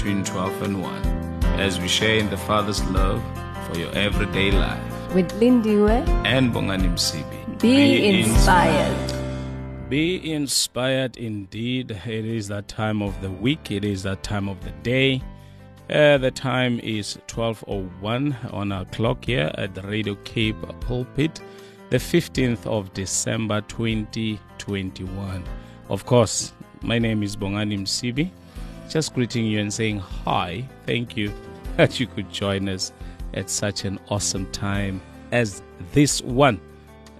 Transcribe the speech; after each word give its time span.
between 0.00 0.24
12 0.24 0.62
and 0.62 0.82
1 0.82 1.04
as 1.60 1.78
we 1.78 1.86
share 1.86 2.16
in 2.16 2.30
the 2.30 2.36
Father's 2.38 2.82
love 2.84 3.22
for 3.66 3.78
your 3.78 3.94
everyday 3.94 4.50
life. 4.50 5.14
With 5.14 5.30
Lindiwe, 5.38 6.08
And 6.24 6.54
Bongani 6.54 6.88
Msibi. 6.88 7.60
be, 7.60 8.08
inspired. 8.08 9.12
Be 9.90 10.32
inspired 10.32 11.18
indeed. 11.18 11.90
It 11.90 12.24
is 12.24 12.48
that 12.48 12.66
time 12.66 13.02
of 13.02 13.20
the 13.20 13.30
week, 13.30 13.70
it 13.70 13.84
is 13.84 14.02
that 14.04 14.22
time 14.22 14.48
of 14.48 14.64
the 14.64 14.70
day. 14.82 15.20
Uh, 15.90 16.16
the 16.16 16.30
time 16.30 16.80
is 16.80 17.18
12.01 17.28 18.54
on 18.54 18.72
our 18.72 18.86
clock 18.86 19.26
here 19.26 19.50
at 19.56 19.74
the 19.74 19.82
Radio 19.82 20.14
Cape 20.24 20.56
Pulpit, 20.80 21.42
the 21.90 21.98
15th 21.98 22.64
of 22.66 22.90
December 22.94 23.60
2021. 23.68 25.44
Of 25.90 26.06
course, 26.06 26.54
my 26.80 26.98
name 26.98 27.22
is 27.22 27.36
Bongani 27.36 27.78
Msibi. 27.78 28.30
Just 28.90 29.14
greeting 29.14 29.46
you 29.46 29.60
and 29.60 29.72
saying 29.72 30.00
hi. 30.00 30.64
Thank 30.84 31.16
you 31.16 31.32
that 31.76 32.00
you 32.00 32.08
could 32.08 32.28
join 32.32 32.68
us 32.68 32.92
at 33.34 33.48
such 33.48 33.84
an 33.84 34.00
awesome 34.08 34.50
time 34.50 35.00
as 35.30 35.62
this 35.92 36.20
one. 36.22 36.60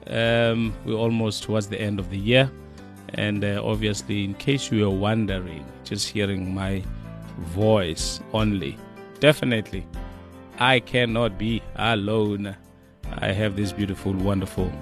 Um, 0.09 0.75
we're 0.85 0.95
almost 0.95 1.45
towards 1.45 1.69
the 1.69 1.81
end 1.81 2.01
of 2.01 2.11
the 2.11 2.19
year, 2.19 2.51
and 3.15 3.45
uh, 3.45 3.63
obviously, 3.65 4.25
in 4.25 4.35
case 4.35 4.73
you 4.73 4.81
were 4.81 4.97
wondering, 4.97 5.65
just 5.85 6.09
hearing 6.09 6.53
my 6.53 6.83
voice 7.39 8.19
only, 8.33 8.77
definitely, 9.21 9.87
I 10.59 10.81
cannot 10.81 11.39
be 11.39 11.63
alone. 11.77 12.57
I 13.19 13.29
have 13.29 13.55
this 13.55 13.71
beautiful, 13.71 14.13
wonderful, 14.13 14.73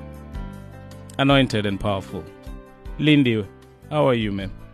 anointed, 1.18 1.66
and 1.66 1.78
powerful 1.78 2.24
Lindy. 2.98 3.46
How 3.90 4.08
are 4.08 4.14
you, 4.14 4.32
ma'am? 4.32 4.67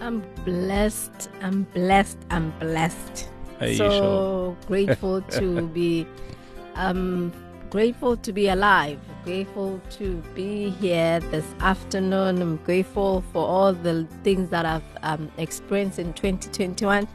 I'm 0.00 0.22
blessed. 0.44 1.30
I'm 1.42 1.64
blessed. 1.74 2.18
I'm 2.30 2.50
blessed. 2.58 3.28
Are 3.60 3.74
so 3.74 3.90
sure? 3.90 4.56
grateful 4.66 5.22
to 5.38 5.66
be 5.68 6.06
um 6.74 7.32
grateful 7.70 8.16
to 8.16 8.32
be 8.32 8.48
alive. 8.48 8.98
Grateful 9.24 9.80
to 9.90 10.16
be 10.34 10.70
here 10.70 11.20
this 11.20 11.44
afternoon. 11.60 12.40
I'm 12.40 12.56
grateful 12.58 13.22
for 13.32 13.46
all 13.46 13.72
the 13.74 14.06
things 14.22 14.48
that 14.50 14.64
I've 14.64 14.82
um, 15.02 15.30
experienced 15.36 15.98
in 15.98 16.14
2021. 16.14 17.06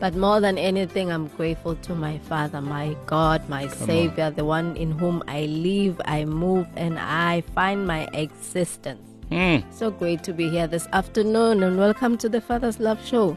But 0.00 0.16
more 0.16 0.40
than 0.40 0.58
anything, 0.58 1.12
I'm 1.12 1.28
grateful 1.28 1.76
to 1.76 1.94
my 1.94 2.18
Father, 2.18 2.60
my 2.60 2.96
God, 3.06 3.48
my 3.48 3.68
Savior, 3.68 4.30
the 4.30 4.44
one 4.44 4.76
in 4.76 4.90
whom 4.90 5.22
I 5.28 5.42
live, 5.44 6.00
I 6.04 6.24
move, 6.24 6.66
and 6.74 6.98
I 6.98 7.42
find 7.54 7.86
my 7.86 8.08
existence. 8.12 9.11
Mm, 9.32 9.64
So 9.72 9.90
great 9.90 10.22
to 10.24 10.34
be 10.34 10.50
here 10.50 10.66
this 10.66 10.86
afternoon 10.92 11.62
and 11.62 11.78
welcome 11.78 12.18
to 12.18 12.28
the 12.28 12.38
Father's 12.40 12.78
Love 12.78 13.02
Show. 13.06 13.36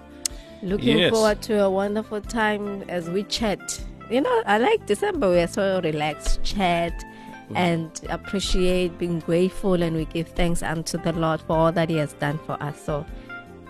Looking 0.62 0.98
Yes. 0.98 1.12
forward 1.14 1.42
to 1.44 1.64
a 1.64 1.70
wonderful 1.70 2.20
time 2.20 2.84
as 2.90 3.10
we 3.10 3.24
chat. 3.24 3.80
You 4.12 4.20
know, 4.20 4.42
I 4.46 4.58
like 4.58 4.86
December, 4.88 5.30
we're 5.30 5.48
so 5.48 5.80
relaxed, 5.82 6.44
chat, 6.44 6.92
and 7.56 7.90
appreciate 8.10 8.98
being 8.98 9.20
grateful, 9.20 9.82
and 9.82 9.96
we 9.96 10.04
give 10.06 10.28
thanks 10.28 10.62
unto 10.62 10.97
the 10.97 11.14
Lord 11.14 11.40
for 11.42 11.53
all 11.56 11.72
that 11.72 11.90
He 11.90 11.96
has 11.96 12.12
done 12.14 12.40
for 12.46 12.62
us. 12.62 12.75
So 12.86 13.06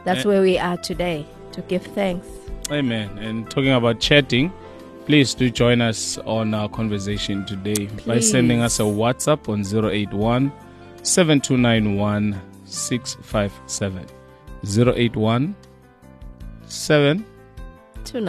that's 0.03 0.25
Eh. 0.25 0.28
where 0.28 0.41
we 0.41 0.57
are 0.57 0.78
today 0.78 1.25
to 1.51 1.61
give 1.61 1.83
thanks. 1.83 2.28
amen. 2.72 3.07
And 3.22 3.47
talking 3.51 3.72
about 3.73 3.99
chatting, 3.99 4.51
please 5.05 5.35
do 5.35 5.51
join 5.51 5.81
us 5.81 6.17
on 6.25 6.55
our 6.55 6.67
conversation 6.69 7.45
today 7.45 7.88
by 8.07 8.19
sending 8.19 8.61
us 8.61 8.79
a 8.79 8.83
WhatsApp 8.83 9.47
on 9.47 9.63
081 9.63 10.51
7291 11.05 12.41
657. 12.66 14.05
081 14.63 15.55
7. 16.67 17.25
Two 18.03 18.23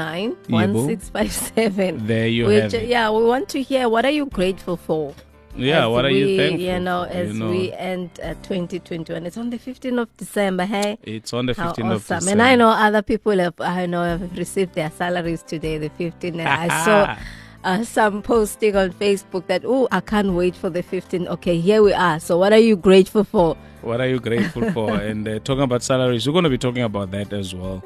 one 0.49 0.87
six 0.87 1.11
five 1.11 1.31
seven. 1.31 2.07
There 2.07 2.29
you 2.29 2.49
have 2.49 2.73
it. 2.73 2.89
yeah, 2.89 3.11
we 3.11 3.25
want 3.25 3.49
to 3.51 3.63
hear 3.63 3.89
what 3.89 4.05
are 4.07 4.11
you 4.11 4.27
grateful 4.27 4.77
for? 4.77 5.15
Yeah, 5.55 5.87
what 5.87 6.05
are 6.05 6.09
we, 6.09 6.19
you 6.19 6.37
thankful 6.37 6.61
You 6.61 6.81
know, 6.81 7.03
as 7.05 7.29
You 7.33 7.39
know, 7.39 7.51
we 7.51 7.73
end 7.73 8.11
uh, 8.23 8.35
2021, 8.43 9.25
it's 9.25 9.37
on 9.39 9.51
the 9.51 9.59
15th 9.59 10.03
of 10.03 10.17
December. 10.17 10.67
Hey, 10.67 10.99
It's 11.03 11.33
on 11.33 11.47
the 11.47 11.55
how 11.55 11.73
15th 11.73 11.79
of 11.79 11.85
awesome! 11.85 12.19
December. 12.19 12.31
And 12.33 12.43
I 12.43 12.57
know 12.57 12.69
other 12.69 13.03
people 13.03 13.39
have, 13.39 13.55
I 13.61 13.87
know, 13.87 14.03
have 14.03 14.37
received 14.37 14.75
their 14.75 14.91
salaries 14.91 15.43
today, 15.43 15.79
the 15.79 15.91
15th. 15.91 16.39
And 16.39 16.43
I 16.43 16.85
saw 16.85 17.17
uh, 17.65 17.85
some 17.85 18.23
posting 18.23 18.77
on 18.77 18.93
Facebook 18.93 19.47
that, 19.47 19.63
oh, 19.65 19.89
I 19.91 20.01
can't 20.01 20.33
wait 20.33 20.55
for 20.55 20.71
the 20.71 20.83
15th. 20.83 21.27
Okay, 21.29 21.59
here 21.61 21.83
we 21.83 21.93
are. 21.93 22.21
So, 22.21 22.39
what 22.39 22.53
are 22.53 22.59
you 22.59 22.77
grateful 22.77 23.25
for? 23.25 23.57
What 23.83 24.01
are 24.01 24.09
you 24.09 24.21
grateful 24.21 24.71
for? 24.73 24.95
and 24.95 25.27
uh, 25.29 25.39
talking 25.41 25.63
about 25.63 25.83
salaries, 25.83 26.27
we're 26.27 26.33
going 26.33 26.45
to 26.45 26.51
be 26.51 26.59
talking 26.59 26.83
about 26.83 27.11
that 27.13 27.33
as 27.33 27.55
well. 27.55 27.85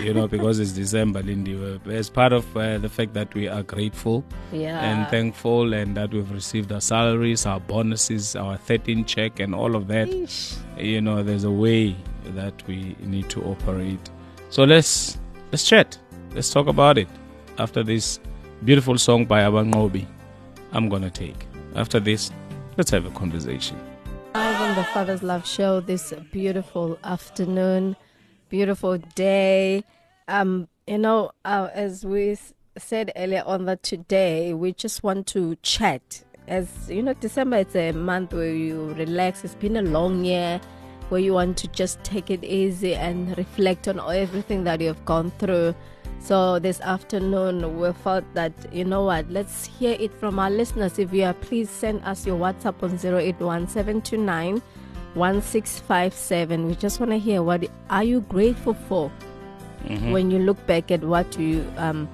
You 0.00 0.14
know, 0.14 0.28
because 0.28 0.60
it's 0.60 0.72
December, 0.72 1.20
Lindy. 1.22 1.78
As 1.90 2.08
part 2.08 2.32
of 2.32 2.56
uh, 2.56 2.78
the 2.78 2.88
fact 2.88 3.12
that 3.14 3.34
we 3.34 3.48
are 3.48 3.62
grateful 3.64 4.24
Yeah, 4.52 4.78
and 4.80 5.08
thankful 5.10 5.74
and 5.74 5.96
that 5.96 6.12
we've 6.12 6.30
received 6.30 6.70
our 6.72 6.80
salaries, 6.80 7.44
our 7.44 7.58
bonuses, 7.60 8.36
our 8.36 8.56
13 8.56 9.04
check, 9.04 9.40
and 9.40 9.54
all 9.54 9.74
of 9.74 9.88
that. 9.88 10.08
Eesh. 10.08 10.56
You 10.78 11.00
know, 11.00 11.22
there's 11.24 11.44
a 11.44 11.50
way 11.50 11.96
that 12.24 12.66
we 12.68 12.96
need 13.00 13.28
to 13.30 13.42
operate. 13.42 14.10
So 14.48 14.64
let's 14.64 15.18
let's 15.50 15.64
chat. 15.68 15.98
Let's 16.34 16.50
talk 16.50 16.68
about 16.68 16.96
it 16.96 17.08
after 17.58 17.82
this 17.82 18.20
beautiful 18.64 18.98
song 18.98 19.24
by 19.24 19.40
Abangobi. 19.40 20.06
I'm 20.72 20.88
gonna 20.88 21.10
take. 21.10 21.46
After 21.74 21.98
this, 21.98 22.30
let's 22.76 22.90
have 22.90 23.06
a 23.06 23.10
conversation. 23.10 23.78
Live 24.34 24.60
on 24.60 24.76
the 24.76 24.84
Father's 24.84 25.22
Love 25.22 25.46
Show 25.46 25.80
this 25.80 26.12
beautiful 26.30 26.98
afternoon, 27.02 27.96
beautiful 28.50 28.98
day. 29.14 29.82
Um, 30.28 30.68
you 30.86 30.98
know, 30.98 31.30
uh, 31.44 31.68
as 31.72 32.04
we 32.04 32.36
said 32.76 33.12
earlier 33.16 33.42
on 33.46 33.64
that 33.64 33.82
today, 33.82 34.52
we 34.52 34.72
just 34.72 35.02
want 35.02 35.26
to 35.28 35.56
chat. 35.62 36.24
As 36.46 36.90
you 36.90 37.02
know, 37.02 37.14
December 37.14 37.58
it's 37.58 37.74
a 37.74 37.92
month 37.92 38.34
where 38.34 38.54
you 38.54 38.92
relax. 38.94 39.42
It's 39.42 39.54
been 39.54 39.76
a 39.76 39.82
long 39.82 40.24
year 40.24 40.60
where 41.08 41.20
you 41.20 41.32
want 41.32 41.56
to 41.58 41.68
just 41.68 42.02
take 42.04 42.30
it 42.30 42.44
easy 42.44 42.94
and 42.94 43.36
reflect 43.38 43.88
on 43.88 43.98
everything 44.14 44.64
that 44.64 44.80
you've 44.82 45.04
gone 45.06 45.30
through. 45.38 45.74
So 46.20 46.58
this 46.58 46.80
afternoon, 46.82 47.80
we 47.80 47.92
felt 47.92 48.24
that 48.34 48.52
you 48.72 48.84
know 48.84 49.04
what, 49.04 49.28
let's 49.30 49.66
hear 49.66 49.96
it 49.98 50.12
from 50.14 50.38
our 50.38 50.50
listeners. 50.50 50.98
If 50.98 51.12
you 51.12 51.24
are, 51.24 51.34
please 51.34 51.68
send 51.70 52.04
us 52.04 52.26
your 52.26 52.38
WhatsApp 52.38 52.82
on 52.82 52.90
081729 52.92 54.62
1657. 55.14 56.66
We 56.66 56.74
just 56.76 57.00
want 57.00 57.10
to 57.12 57.18
hear 57.18 57.42
what 57.42 57.68
are 57.88 58.04
you 58.04 58.20
grateful 58.22 58.74
for 58.74 59.10
when 60.12 60.30
you 60.30 60.38
look 60.38 60.64
back 60.66 60.90
at 60.90 61.02
what 61.02 61.38
you 61.38 61.64
um 61.78 62.08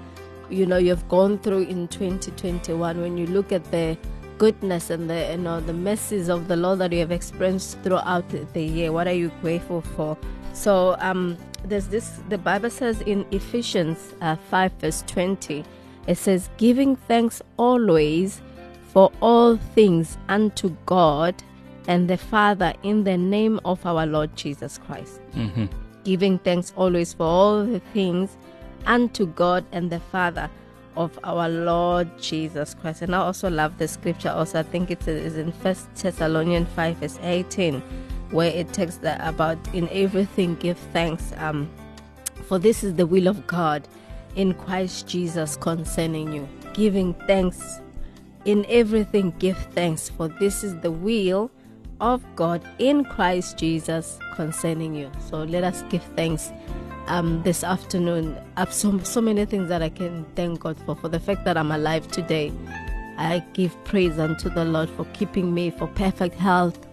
you 0.48 0.64
know 0.64 0.76
you've 0.76 1.06
gone 1.08 1.36
through 1.38 1.62
in 1.62 1.88
2021 1.88 3.00
when 3.00 3.18
you 3.18 3.26
look 3.26 3.50
at 3.50 3.64
the 3.72 3.98
goodness 4.38 4.90
and 4.90 5.10
the 5.10 5.32
you 5.32 5.38
know 5.38 5.60
the 5.60 5.72
mercies 5.72 6.28
of 6.28 6.46
the 6.46 6.56
Lord 6.56 6.78
that 6.78 6.92
you 6.92 7.00
have 7.00 7.10
experienced 7.10 7.78
throughout 7.82 8.24
the 8.52 8.62
year 8.62 8.92
what 8.92 9.08
are 9.08 9.14
you 9.14 9.32
grateful 9.42 9.80
for 9.80 10.16
so 10.52 10.96
um 11.00 11.36
there's 11.68 11.88
this 11.88 12.20
the 12.28 12.38
Bible 12.38 12.70
says 12.70 13.00
in 13.02 13.24
Ephesians 13.30 14.14
uh, 14.20 14.36
5 14.50 14.72
verse 14.80 15.04
20 15.06 15.64
it 16.06 16.16
says 16.16 16.48
giving 16.56 16.96
thanks 16.96 17.42
always 17.56 18.40
for 18.92 19.10
all 19.20 19.56
things 19.74 20.16
unto 20.28 20.70
God 20.86 21.34
and 21.88 22.08
the 22.08 22.16
Father 22.16 22.72
in 22.82 23.04
the 23.04 23.16
name 23.16 23.60
of 23.64 23.84
our 23.86 24.06
Lord 24.06 24.34
Jesus 24.36 24.78
Christ 24.78 25.20
Mm-hmm. 25.34 25.66
giving 26.04 26.38
thanks 26.38 26.72
always 26.76 27.12
for 27.14 27.24
all 27.24 27.64
the 27.64 27.80
things 27.92 28.36
unto 28.86 29.26
God 29.26 29.64
and 29.72 29.90
the 29.90 30.00
Father 30.00 30.48
of 30.96 31.18
our 31.24 31.48
Lord 31.48 32.08
Jesus 32.18 32.72
Christ. 32.74 33.02
And 33.02 33.14
I 33.14 33.18
also 33.18 33.50
love 33.50 33.76
the 33.76 33.86
scripture. 33.86 34.30
Also, 34.30 34.60
I 34.60 34.62
think 34.62 34.90
it 34.90 35.06
is 35.06 35.36
in 35.36 35.52
First 35.52 35.94
Thessalonians 35.94 36.68
five 36.74 36.96
verse 36.96 37.18
eighteen, 37.22 37.82
where 38.36 38.50
it 38.50 38.70
talks 38.74 38.98
that 38.98 39.18
about 39.26 39.56
in 39.74 39.88
everything 39.88 40.54
give 40.56 40.76
thanks. 40.92 41.32
Um, 41.38 41.70
for 42.44 42.58
this 42.58 42.84
is 42.84 42.94
the 42.94 43.06
will 43.06 43.28
of 43.28 43.46
God 43.46 43.88
in 44.34 44.52
Christ 44.52 45.08
Jesus 45.08 45.56
concerning 45.56 46.30
you. 46.32 46.46
Giving 46.74 47.14
thanks 47.26 47.80
in 48.44 48.66
everything, 48.68 49.32
give 49.38 49.56
thanks, 49.74 50.10
for 50.10 50.28
this 50.28 50.62
is 50.62 50.78
the 50.80 50.90
will 50.90 51.50
of 51.98 52.22
God 52.36 52.62
in 52.78 53.06
Christ 53.06 53.56
Jesus 53.56 54.18
concerning 54.34 54.94
you. 54.94 55.10
So 55.30 55.38
let 55.44 55.64
us 55.64 55.82
give 55.88 56.02
thanks 56.14 56.52
um, 57.06 57.42
this 57.42 57.64
afternoon. 57.64 58.38
I 58.56 58.60
have 58.60 58.72
so, 58.72 58.98
so 58.98 59.22
many 59.22 59.46
things 59.46 59.70
that 59.70 59.80
I 59.80 59.88
can 59.88 60.26
thank 60.36 60.60
God 60.60 60.76
for. 60.84 60.94
For 60.94 61.08
the 61.08 61.18
fact 61.18 61.46
that 61.46 61.56
I'm 61.56 61.72
alive 61.72 62.06
today, 62.08 62.52
I 63.16 63.42
give 63.54 63.82
praise 63.84 64.18
unto 64.18 64.50
the 64.50 64.66
Lord 64.66 64.90
for 64.90 65.06
keeping 65.14 65.54
me, 65.54 65.70
for 65.70 65.86
perfect 65.88 66.34
health, 66.34 66.85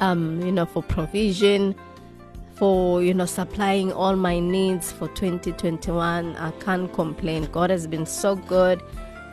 um, 0.00 0.40
you 0.40 0.52
know, 0.52 0.66
for 0.66 0.82
provision, 0.82 1.74
for 2.54 3.02
you 3.02 3.14
know 3.14 3.26
supplying 3.26 3.92
all 3.92 4.16
my 4.16 4.38
needs 4.38 4.90
for 4.90 5.08
2021. 5.08 6.36
I 6.36 6.50
can't 6.52 6.92
complain. 6.92 7.44
God 7.44 7.70
has 7.70 7.86
been 7.86 8.06
so 8.06 8.36
good. 8.36 8.82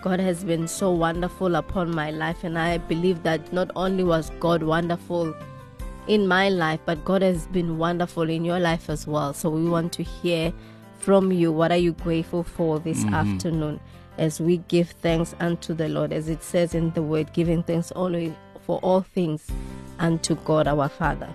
God 0.04 0.20
has 0.20 0.44
been 0.44 0.68
so 0.68 0.92
wonderful 0.92 1.56
upon 1.56 1.90
my 1.94 2.12
life, 2.12 2.44
and 2.44 2.60
I 2.60 2.78
believe 2.78 3.24
that 3.24 3.52
not 3.52 3.72
only 3.76 4.04
was 4.04 4.30
God 4.40 4.62
wonderful 4.62 5.34
in 6.08 6.28
my 6.28 6.50
life, 6.50 6.80
but 6.86 7.04
God 7.04 7.24
has 7.24 7.48
been 7.48 7.80
wonderful 7.80 8.30
in 8.30 8.46
your 8.46 8.60
life 8.60 8.90
as 8.90 9.08
well. 9.08 9.34
So 9.34 9.50
we 9.50 9.68
want 9.68 9.94
to 9.94 10.04
hear 10.04 10.54
from 11.00 11.32
you. 11.32 11.52
What 11.52 11.72
are 11.72 11.78
you 11.78 11.94
grateful 11.94 12.44
for 12.44 12.80
this 12.80 13.04
mm-hmm. 13.04 13.16
afternoon? 13.16 13.80
As 14.18 14.40
we 14.40 14.58
give 14.70 14.92
thanks 14.92 15.36
unto 15.40 15.74
the 15.74 15.90
Lord, 15.90 16.14
as 16.14 16.30
it 16.30 16.44
says 16.44 16.74
in 16.74 16.92
the 16.92 17.02
word, 17.02 17.34
giving 17.34 17.64
thanks 17.64 17.92
always 17.92 18.32
for 18.66 18.80
all 18.80 19.02
things 19.02 19.48
unto 20.00 20.36
God 20.36 20.68
our 20.68 20.90
Father. 20.90 21.30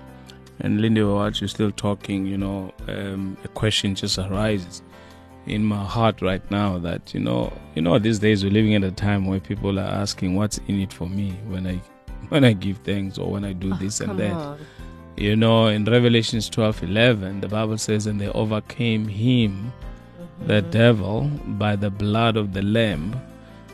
And 0.60 0.80
Lindy, 0.80 1.02
while 1.02 1.30
you're 1.30 1.48
still 1.48 1.70
talking, 1.70 2.26
you 2.26 2.36
know, 2.36 2.72
um, 2.88 3.36
a 3.44 3.48
question 3.48 3.94
just 3.94 4.18
arises 4.18 4.82
in 5.46 5.64
my 5.64 5.82
heart 5.82 6.20
right 6.20 6.48
now 6.50 6.78
that 6.78 7.14
you 7.14 7.20
know, 7.20 7.52
you 7.74 7.80
know, 7.82 7.98
these 7.98 8.18
days 8.18 8.44
we're 8.44 8.52
living 8.52 8.74
at 8.74 8.84
a 8.84 8.90
time 8.90 9.26
where 9.26 9.40
people 9.40 9.78
are 9.78 9.82
asking, 10.02 10.34
"What's 10.34 10.58
in 10.68 10.80
it 10.80 10.92
for 10.92 11.08
me?" 11.08 11.30
When 11.46 11.66
I 11.66 11.80
when 12.28 12.44
I 12.44 12.52
give 12.52 12.78
thanks 12.78 13.18
or 13.18 13.30
when 13.30 13.44
I 13.44 13.52
do 13.52 13.72
oh, 13.72 13.76
this 13.76 14.00
and 14.00 14.18
that. 14.18 14.32
On. 14.32 14.58
You 15.16 15.36
know, 15.36 15.66
in 15.66 15.84
Revelations 15.84 16.48
12 16.48 16.84
11, 16.84 17.40
the 17.40 17.48
Bible 17.48 17.76
says, 17.76 18.06
And 18.06 18.20
they 18.20 18.28
overcame 18.28 19.06
him, 19.06 19.72
mm-hmm. 20.18 20.46
the 20.46 20.62
devil, 20.62 21.30
by 21.46 21.76
the 21.76 21.90
blood 21.90 22.36
of 22.38 22.54
the 22.54 22.62
Lamb. 22.62 23.20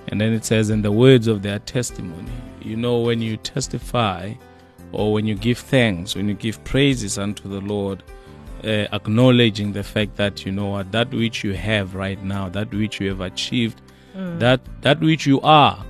And 0.09 0.21
then 0.21 0.33
it 0.33 0.45
says, 0.45 0.71
In 0.71 0.83
the 0.83 0.91
words 0.91 1.29
of 1.29 1.43
their 1.43 1.61
testimony. 1.61 2.33
You 2.67 2.77
know, 2.77 2.99
when 2.99 3.23
you 3.23 3.37
testify 3.37 4.35
or 4.91 5.13
when 5.13 5.25
you 5.25 5.37
give 5.37 5.59
thanks, 5.59 6.17
when 6.17 6.29
you 6.29 6.35
give 6.35 6.63
praises 6.65 7.17
unto 7.17 7.49
the 7.49 7.61
Lord, 7.61 8.03
uh, 8.65 8.89
acknowledging 8.93 9.73
the 9.73 9.85
fact 9.85 10.17
that, 10.17 10.45
you 10.45 10.51
know 10.51 10.67
what, 10.67 10.91
that 10.91 11.11
which 11.13 11.45
you 11.45 11.53
have 11.55 11.95
right 11.95 12.21
now, 12.25 12.49
that 12.49 12.73
which 12.75 13.01
you 13.01 13.09
have 13.09 13.21
achieved, 13.21 13.81
mm. 14.17 14.39
that, 14.41 14.61
that 14.83 14.99
which 14.99 15.27
you 15.27 15.41
are, 15.43 15.85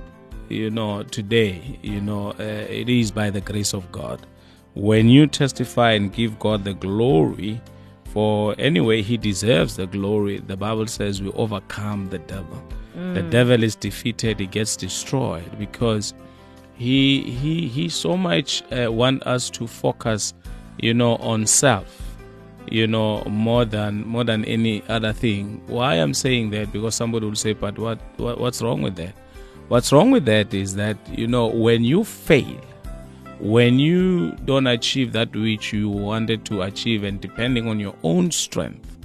you 0.49 0.69
know, 0.69 1.01
today, 1.01 1.79
you 1.81 1.99
know, 1.99 2.29
uh, 2.39 2.43
it 2.69 2.89
is 2.89 3.09
by 3.11 3.31
the 3.31 3.41
grace 3.41 3.73
of 3.73 3.91
God. 3.91 4.27
When 4.75 5.09
you 5.09 5.25
testify 5.25 5.93
and 5.93 6.13
give 6.13 6.37
God 6.37 6.63
the 6.63 6.75
glory, 6.75 7.59
for 8.05 8.55
anyway, 8.59 9.01
He 9.01 9.17
deserves 9.17 9.75
the 9.75 9.87
glory. 9.87 10.37
The 10.37 10.55
Bible 10.55 10.85
says 10.85 11.23
we 11.23 11.31
overcome 11.31 12.09
the 12.09 12.19
devil. 12.19 12.63
Mm. 12.95 13.15
The 13.15 13.23
devil 13.23 13.63
is 13.63 13.75
defeated; 13.75 14.39
he 14.39 14.45
gets 14.45 14.75
destroyed 14.75 15.57
because 15.57 16.13
he 16.77 17.21
he 17.23 17.67
he 17.67 17.89
so 17.89 18.15
much 18.15 18.63
uh, 18.71 18.91
want 18.91 19.23
us 19.23 19.49
to 19.51 19.67
focus, 19.67 20.33
you 20.79 20.93
know, 20.93 21.15
on 21.17 21.45
self 21.45 22.03
you 22.69 22.85
know 22.85 23.23
more 23.23 23.63
than 23.63 24.05
more 24.05 24.25
than 24.25 24.43
any 24.43 24.83
other 24.89 25.13
thing. 25.13 25.61
Why 25.67 25.95
i'm 25.95 26.13
saying 26.13 26.49
that? 26.49 26.73
Because 26.73 26.95
somebody 26.95 27.25
will 27.25 27.35
say 27.35 27.53
but 27.53 27.79
what, 27.79 27.97
what 28.17 28.41
what's 28.41 28.61
wrong 28.61 28.81
with 28.81 28.97
that? 28.97 29.13
What's 29.67 29.91
wrong 29.91 30.11
with 30.11 30.23
that 30.25 30.53
is 30.53 30.75
that, 30.75 30.97
you 31.09 31.27
know, 31.27 31.47
when 31.47 31.83
you 31.83 32.05
fail, 32.05 32.61
when 33.39 33.79
you 33.79 34.31
don't 34.45 34.65
achieve 34.65 35.11
that 35.11 35.35
which 35.35 35.73
you 35.73 35.89
wanted 35.89 36.45
to 36.45 36.61
achieve, 36.61 37.03
and 37.03 37.19
depending 37.19 37.67
on 37.67 37.77
your 37.77 37.93
own 38.03 38.31
strength, 38.31 38.97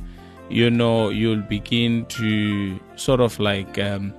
you 0.48 0.70
know, 0.70 1.08
you'll 1.08 1.42
begin 1.42 2.06
to 2.06 2.78
sort 2.94 3.20
of 3.20 3.40
like 3.40 3.76
um, 3.80 4.14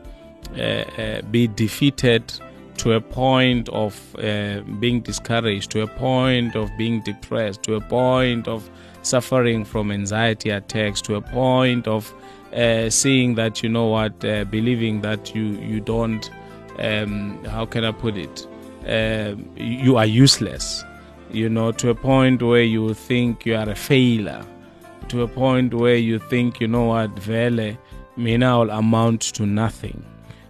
uh, 0.57 0.83
uh, 0.97 1.21
be 1.31 1.47
defeated 1.47 2.33
to 2.77 2.93
a 2.93 3.01
point 3.01 3.69
of 3.69 4.15
uh, 4.17 4.61
being 4.79 5.01
discouraged, 5.01 5.71
to 5.71 5.81
a 5.81 5.87
point 5.87 6.55
of 6.55 6.69
being 6.77 7.01
depressed, 7.01 7.63
to 7.63 7.75
a 7.75 7.81
point 7.81 8.47
of 8.47 8.69
suffering 9.01 9.63
from 9.65 9.91
anxiety 9.91 10.49
attacks, 10.49 11.01
to 11.01 11.15
a 11.15 11.21
point 11.21 11.87
of 11.87 12.13
uh, 12.53 12.89
seeing 12.89 13.35
that 13.35 13.63
you 13.63 13.69
know 13.69 13.87
what, 13.87 14.23
uh, 14.25 14.43
believing 14.45 15.01
that 15.01 15.33
you 15.35 15.43
you 15.43 15.79
don't, 15.79 16.29
um, 16.79 17.43
how 17.45 17.65
can 17.65 17.83
I 17.83 17.91
put 17.91 18.17
it, 18.17 18.47
uh, 18.87 19.35
you 19.55 19.97
are 19.97 20.05
useless. 20.05 20.83
You 21.31 21.49
know, 21.49 21.71
to 21.71 21.89
a 21.89 21.95
point 21.95 22.43
where 22.43 22.61
you 22.61 22.93
think 22.93 23.43
you 23.45 23.55
are 23.55 23.67
a 23.67 23.75
failure, 23.75 24.45
to 25.07 25.23
a 25.23 25.27
point 25.27 25.73
where 25.73 25.95
you 25.95 26.19
think 26.19 26.59
you 26.61 26.67
know 26.67 26.85
what, 26.85 27.09
vele, 27.17 27.75
mina 28.15 28.59
will 28.59 28.69
amount 28.69 29.21
to 29.33 29.45
nothing. 29.47 30.05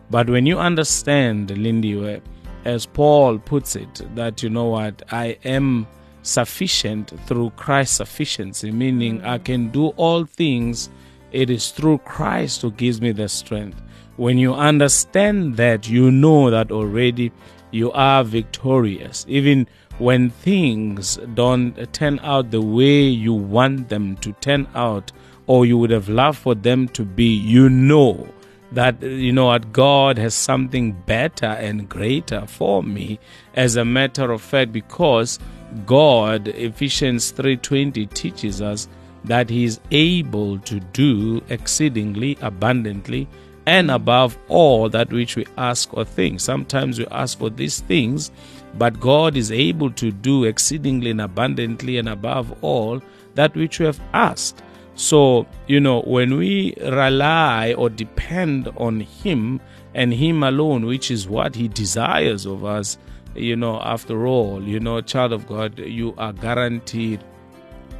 But 0.09 0.29
when 0.29 0.45
you 0.45 0.59
understand, 0.59 1.57
Lindy, 1.57 2.21
as 2.65 2.85
Paul 2.85 3.39
puts 3.39 3.75
it, 3.75 4.03
that 4.15 4.43
you 4.43 4.49
know 4.49 4.65
what, 4.65 5.01
I 5.11 5.37
am 5.43 5.87
sufficient 6.21 7.13
through 7.25 7.51
Christ's 7.51 7.97
sufficiency, 7.97 8.71
meaning 8.71 9.23
I 9.23 9.37
can 9.37 9.69
do 9.69 9.87
all 9.89 10.25
things 10.25 10.89
it 11.31 11.49
is 11.49 11.71
through 11.71 11.97
Christ 11.99 12.61
who 12.61 12.71
gives 12.71 13.01
me 13.01 13.11
the 13.11 13.27
strength. 13.27 13.81
When 14.17 14.37
you 14.37 14.53
understand 14.53 15.57
that, 15.57 15.89
you 15.89 16.11
know 16.11 16.51
that 16.51 16.71
already 16.71 17.31
you 17.71 17.91
are 17.91 18.23
victorious. 18.23 19.25
Even 19.27 19.67
when 19.97 20.29
things 20.29 21.17
don't 21.33 21.91
turn 21.93 22.19
out 22.19 22.51
the 22.51 22.61
way 22.61 23.01
you 23.01 23.33
want 23.33 23.89
them 23.89 24.15
to 24.17 24.31
turn 24.33 24.67
out, 24.75 25.11
or 25.47 25.65
you 25.65 25.77
would 25.77 25.89
have 25.89 26.07
loved 26.07 26.37
for 26.37 26.55
them 26.55 26.87
to 26.89 27.03
be, 27.03 27.25
you 27.25 27.67
know 27.69 28.27
that 28.73 29.01
you 29.01 29.31
know 29.31 29.45
what 29.45 29.71
God 29.71 30.17
has 30.17 30.33
something 30.33 30.93
better 31.05 31.45
and 31.45 31.87
greater 31.87 32.45
for 32.47 32.81
me 32.83 33.19
as 33.53 33.75
a 33.75 33.85
matter 33.85 34.31
of 34.31 34.41
fact 34.41 34.71
because 34.71 35.39
God 35.85 36.47
Ephesians 36.47 37.31
3:20 37.31 38.05
teaches 38.13 38.61
us 38.61 38.87
that 39.25 39.49
he 39.49 39.63
is 39.63 39.79
able 39.91 40.59
to 40.59 40.79
do 40.79 41.41
exceedingly 41.49 42.37
abundantly 42.41 43.27
and 43.65 43.89
above 43.89 44.37
all 44.49 44.89
that 44.89 45.11
which 45.11 45.35
we 45.35 45.45
ask 45.57 45.93
or 45.93 46.03
think. 46.03 46.39
Sometimes 46.39 46.99
we 46.99 47.05
ask 47.07 47.37
for 47.39 47.49
these 47.49 47.79
things, 47.79 48.31
but 48.77 48.99
God 48.99 49.37
is 49.37 49.51
able 49.51 49.91
to 49.91 50.11
do 50.11 50.43
exceedingly 50.43 51.11
and 51.11 51.21
abundantly 51.21 51.97
and 51.97 52.09
above 52.09 52.53
all 52.61 53.01
that 53.35 53.55
which 53.55 53.79
we 53.79 53.85
have 53.85 54.01
asked. 54.13 54.61
So, 54.95 55.47
you 55.67 55.79
know, 55.79 56.01
when 56.01 56.37
we 56.37 56.75
rely 56.81 57.73
or 57.73 57.89
depend 57.89 58.69
on 58.77 58.99
Him 59.01 59.59
and 59.93 60.13
Him 60.13 60.43
alone, 60.43 60.85
which 60.85 61.09
is 61.09 61.27
what 61.27 61.55
He 61.55 61.67
desires 61.67 62.45
of 62.45 62.63
us, 62.63 62.97
you 63.35 63.55
know, 63.55 63.81
after 63.81 64.27
all, 64.27 64.61
you 64.61 64.79
know, 64.79 65.01
child 65.01 65.33
of 65.33 65.47
God, 65.47 65.79
you 65.79 66.13
are 66.17 66.33
guaranteed 66.33 67.23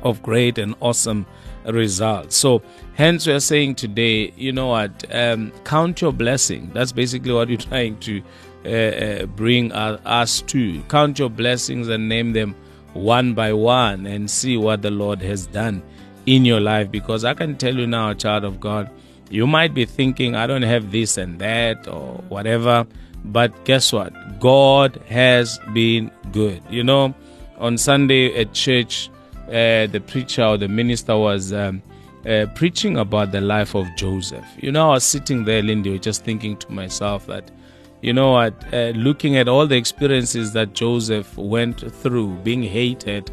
of 0.04 0.22
great 0.22 0.58
and 0.58 0.76
awesome 0.82 1.26
results. 1.66 2.36
So, 2.36 2.62
hence, 2.94 3.26
we 3.26 3.34
are 3.34 3.40
saying 3.40 3.76
today, 3.76 4.32
you 4.36 4.52
know 4.52 4.68
what, 4.68 5.06
um, 5.12 5.52
count 5.64 6.02
your 6.02 6.14
blessing. 6.14 6.70
That's 6.74 6.92
basically 6.92 7.34
what 7.34 7.48
we're 7.48 7.58
trying 7.70 8.00
to 8.02 8.22
uh, 8.66 8.70
uh, 8.70 9.26
bring 9.26 9.72
us 9.72 10.42
to. 10.42 10.84
Count 10.84 11.18
your 11.18 11.30
blessings 11.30 11.88
and 11.88 12.08
name 12.08 12.34
them 12.34 12.56
one 12.94 13.34
by 13.34 13.52
one 13.52 14.06
and 14.06 14.30
see 14.30 14.58
what 14.58 14.84
the 14.84 14.92
Lord 14.92 15.20
has 15.22 15.48
done 15.48 15.82
in 16.26 16.46
your 16.46 16.60
life. 16.60 16.92
Because 16.92 17.26
I 17.26 17.34
can 17.34 17.58
tell 17.58 17.76
you 17.76 17.88
now, 17.88 18.14
child 18.14 18.44
of 18.44 18.60
God, 18.60 18.90
you 19.30 19.48
might 19.48 19.74
be 19.74 19.86
thinking, 19.86 20.36
I 20.36 20.48
don't 20.48 20.62
have 20.62 20.92
this 20.92 21.18
and 21.18 21.40
that 21.40 21.88
or 21.88 22.16
whatever. 22.30 22.86
But 23.26 23.66
guess 23.66 23.94
what? 23.94 24.40
God 24.40 25.02
has 25.08 25.60
been 25.74 26.12
good. 26.32 26.62
You 26.70 26.84
know, 26.84 27.16
on 27.58 27.78
Sunday 27.78 28.36
at 28.36 28.54
church, 28.54 29.10
uh, 29.48 29.88
the 29.88 30.04
preacher 30.06 30.44
or 30.44 30.58
the 30.58 30.68
minister 30.68 31.18
was 31.18 31.54
um, 31.54 31.82
uh, 32.28 32.46
preaching 32.56 32.98
about 32.98 33.32
the 33.32 33.42
life 33.42 33.76
of 33.76 33.88
Joseph. 33.96 34.46
You 34.58 34.72
know, 34.72 34.90
I 34.90 34.94
was 34.96 35.04
sitting 35.04 35.46
there, 35.46 35.62
Lindy, 35.62 35.98
just 36.00 36.24
thinking 36.24 36.58
to 36.58 36.72
myself 36.72 37.26
that, 37.28 37.52
you 38.02 38.14
know 38.14 38.32
what, 38.32 38.54
uh, 38.74 38.90
looking 38.96 39.38
at 39.38 39.48
all 39.48 39.68
the 39.68 39.78
experiences 39.78 40.52
that 40.54 40.74
Joseph 40.74 41.38
went 41.38 41.80
through, 42.02 42.36
being 42.44 42.64
hated, 42.64 43.32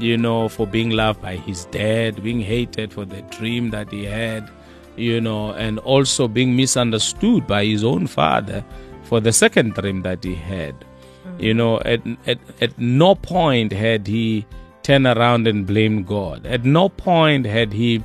you 0.00 0.16
know, 0.16 0.48
for 0.48 0.66
being 0.66 0.90
loved 0.90 1.20
by 1.22 1.36
his 1.36 1.64
dad, 1.66 2.22
being 2.22 2.40
hated 2.40 2.92
for 2.92 3.04
the 3.04 3.22
dream 3.22 3.70
that 3.70 3.90
he 3.90 4.04
had, 4.04 4.50
you 4.96 5.20
know, 5.20 5.52
and 5.52 5.78
also 5.80 6.28
being 6.28 6.56
misunderstood 6.56 7.46
by 7.46 7.64
his 7.64 7.84
own 7.84 8.06
father 8.06 8.64
for 9.04 9.20
the 9.20 9.32
second 9.32 9.74
dream 9.74 10.02
that 10.02 10.22
he 10.22 10.34
had. 10.34 10.74
Mm-hmm. 10.74 11.42
You 11.42 11.54
know, 11.54 11.80
at, 11.80 12.00
at, 12.26 12.38
at 12.60 12.78
no 12.78 13.14
point 13.14 13.72
had 13.72 14.06
he 14.06 14.46
turn 14.82 15.06
around 15.06 15.46
and 15.46 15.66
blame 15.66 16.02
God. 16.02 16.46
At 16.46 16.64
no 16.64 16.88
point 16.88 17.46
had 17.46 17.72
he 17.72 18.04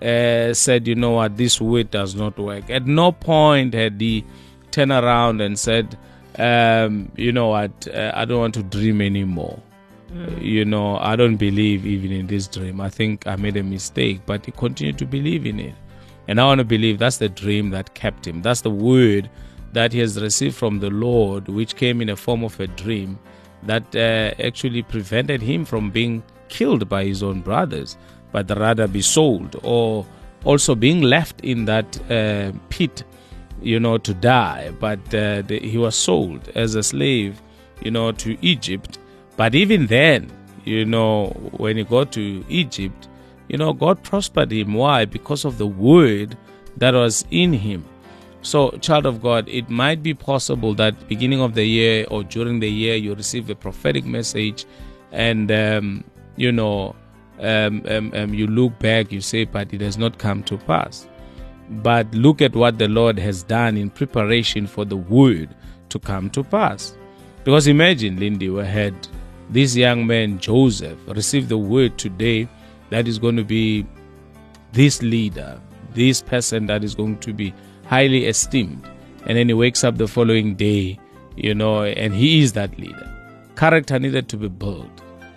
uh, 0.00 0.54
said, 0.54 0.88
you 0.88 0.94
know 0.94 1.12
what, 1.12 1.36
this 1.36 1.60
way 1.60 1.84
does 1.84 2.14
not 2.14 2.38
work. 2.38 2.70
At 2.70 2.86
no 2.86 3.12
point 3.12 3.74
had 3.74 4.00
he 4.00 4.24
turned 4.70 4.92
around 4.92 5.40
and 5.40 5.58
said, 5.58 5.98
um, 6.38 7.12
you 7.16 7.32
know 7.32 7.48
what, 7.48 7.86
uh, 7.88 8.12
I 8.14 8.24
don't 8.24 8.40
want 8.40 8.54
to 8.54 8.62
dream 8.62 9.00
anymore. 9.00 9.62
You 10.38 10.64
know, 10.64 10.98
I 10.98 11.16
don't 11.16 11.36
believe 11.36 11.86
even 11.86 12.12
in 12.12 12.26
this 12.26 12.46
dream. 12.46 12.80
I 12.80 12.90
think 12.90 13.26
I 13.26 13.36
made 13.36 13.56
a 13.56 13.62
mistake, 13.62 14.20
but 14.26 14.44
he 14.44 14.52
continued 14.52 14.98
to 14.98 15.06
believe 15.06 15.46
in 15.46 15.58
it. 15.58 15.74
And 16.28 16.40
I 16.40 16.44
want 16.44 16.58
to 16.58 16.64
believe 16.64 16.98
that's 16.98 17.16
the 17.16 17.28
dream 17.28 17.70
that 17.70 17.94
kept 17.94 18.26
him. 18.26 18.42
That's 18.42 18.60
the 18.60 18.70
word 18.70 19.30
that 19.72 19.92
he 19.92 20.00
has 20.00 20.20
received 20.20 20.54
from 20.54 20.80
the 20.80 20.90
Lord, 20.90 21.48
which 21.48 21.76
came 21.76 22.02
in 22.02 22.10
a 22.10 22.16
form 22.16 22.44
of 22.44 22.58
a 22.60 22.66
dream 22.66 23.18
that 23.62 23.84
uh, 23.96 24.34
actually 24.42 24.82
prevented 24.82 25.40
him 25.40 25.64
from 25.64 25.90
being 25.90 26.22
killed 26.48 26.88
by 26.88 27.04
his 27.04 27.22
own 27.22 27.40
brothers, 27.40 27.96
but 28.32 28.50
rather 28.58 28.86
be 28.86 29.00
sold 29.00 29.58
or 29.62 30.04
also 30.44 30.74
being 30.74 31.00
left 31.00 31.40
in 31.40 31.64
that 31.64 31.98
uh, 32.10 32.52
pit, 32.68 33.02
you 33.62 33.80
know, 33.80 33.96
to 33.98 34.12
die. 34.12 34.72
But 34.78 34.98
uh, 35.14 35.42
the, 35.42 35.58
he 35.62 35.78
was 35.78 35.96
sold 35.96 36.50
as 36.54 36.74
a 36.74 36.82
slave, 36.82 37.40
you 37.82 37.90
know, 37.90 38.12
to 38.12 38.36
Egypt. 38.44 38.98
But 39.36 39.54
even 39.54 39.86
then, 39.86 40.30
you 40.64 40.84
know, 40.84 41.28
when 41.56 41.76
he 41.76 41.84
got 41.84 42.12
to 42.12 42.44
Egypt, 42.48 43.08
you 43.48 43.58
know, 43.58 43.72
God 43.72 44.02
prospered 44.02 44.52
him. 44.52 44.74
Why? 44.74 45.04
Because 45.04 45.44
of 45.44 45.58
the 45.58 45.66
word 45.66 46.36
that 46.76 46.94
was 46.94 47.24
in 47.30 47.52
him. 47.52 47.84
So, 48.42 48.70
child 48.78 49.06
of 49.06 49.22
God, 49.22 49.48
it 49.48 49.70
might 49.70 50.02
be 50.02 50.14
possible 50.14 50.74
that 50.74 51.08
beginning 51.08 51.40
of 51.40 51.54
the 51.54 51.64
year 51.64 52.06
or 52.10 52.24
during 52.24 52.58
the 52.58 52.68
year 52.68 52.96
you 52.96 53.14
receive 53.14 53.48
a 53.50 53.54
prophetic 53.54 54.04
message, 54.04 54.66
and 55.12 55.50
um, 55.52 56.04
you 56.36 56.50
know, 56.50 56.96
um, 57.38 57.82
um, 57.88 58.12
um, 58.14 58.34
you 58.34 58.46
look 58.46 58.76
back, 58.80 59.12
you 59.12 59.20
say, 59.20 59.44
but 59.44 59.72
it 59.72 59.80
has 59.80 59.96
not 59.96 60.18
come 60.18 60.42
to 60.44 60.58
pass. 60.58 61.06
But 61.70 62.12
look 62.14 62.42
at 62.42 62.54
what 62.54 62.78
the 62.78 62.88
Lord 62.88 63.18
has 63.18 63.44
done 63.44 63.76
in 63.76 63.90
preparation 63.90 64.66
for 64.66 64.84
the 64.84 64.96
word 64.96 65.54
to 65.90 65.98
come 65.98 66.28
to 66.30 66.42
pass. 66.42 66.96
Because 67.44 67.66
imagine, 67.66 68.18
Lindy, 68.18 68.50
we 68.50 68.64
had 68.64 68.94
this 69.52 69.76
young 69.76 70.06
man, 70.06 70.38
Joseph, 70.38 70.98
received 71.08 71.48
the 71.48 71.58
word 71.58 71.98
today 71.98 72.48
that 72.90 73.06
is 73.06 73.18
going 73.18 73.36
to 73.36 73.44
be 73.44 73.86
this 74.72 75.02
leader, 75.02 75.60
this 75.92 76.22
person 76.22 76.66
that 76.66 76.82
is 76.82 76.94
going 76.94 77.18
to 77.20 77.32
be 77.32 77.54
highly 77.86 78.26
esteemed. 78.26 78.88
And 79.26 79.36
then 79.36 79.48
he 79.48 79.54
wakes 79.54 79.84
up 79.84 79.98
the 79.98 80.08
following 80.08 80.54
day, 80.54 80.98
you 81.36 81.54
know, 81.54 81.84
and 81.84 82.14
he 82.14 82.40
is 82.42 82.54
that 82.54 82.78
leader. 82.78 83.08
Character 83.56 83.98
needed 83.98 84.28
to 84.30 84.36
be 84.36 84.48
built, 84.48 84.90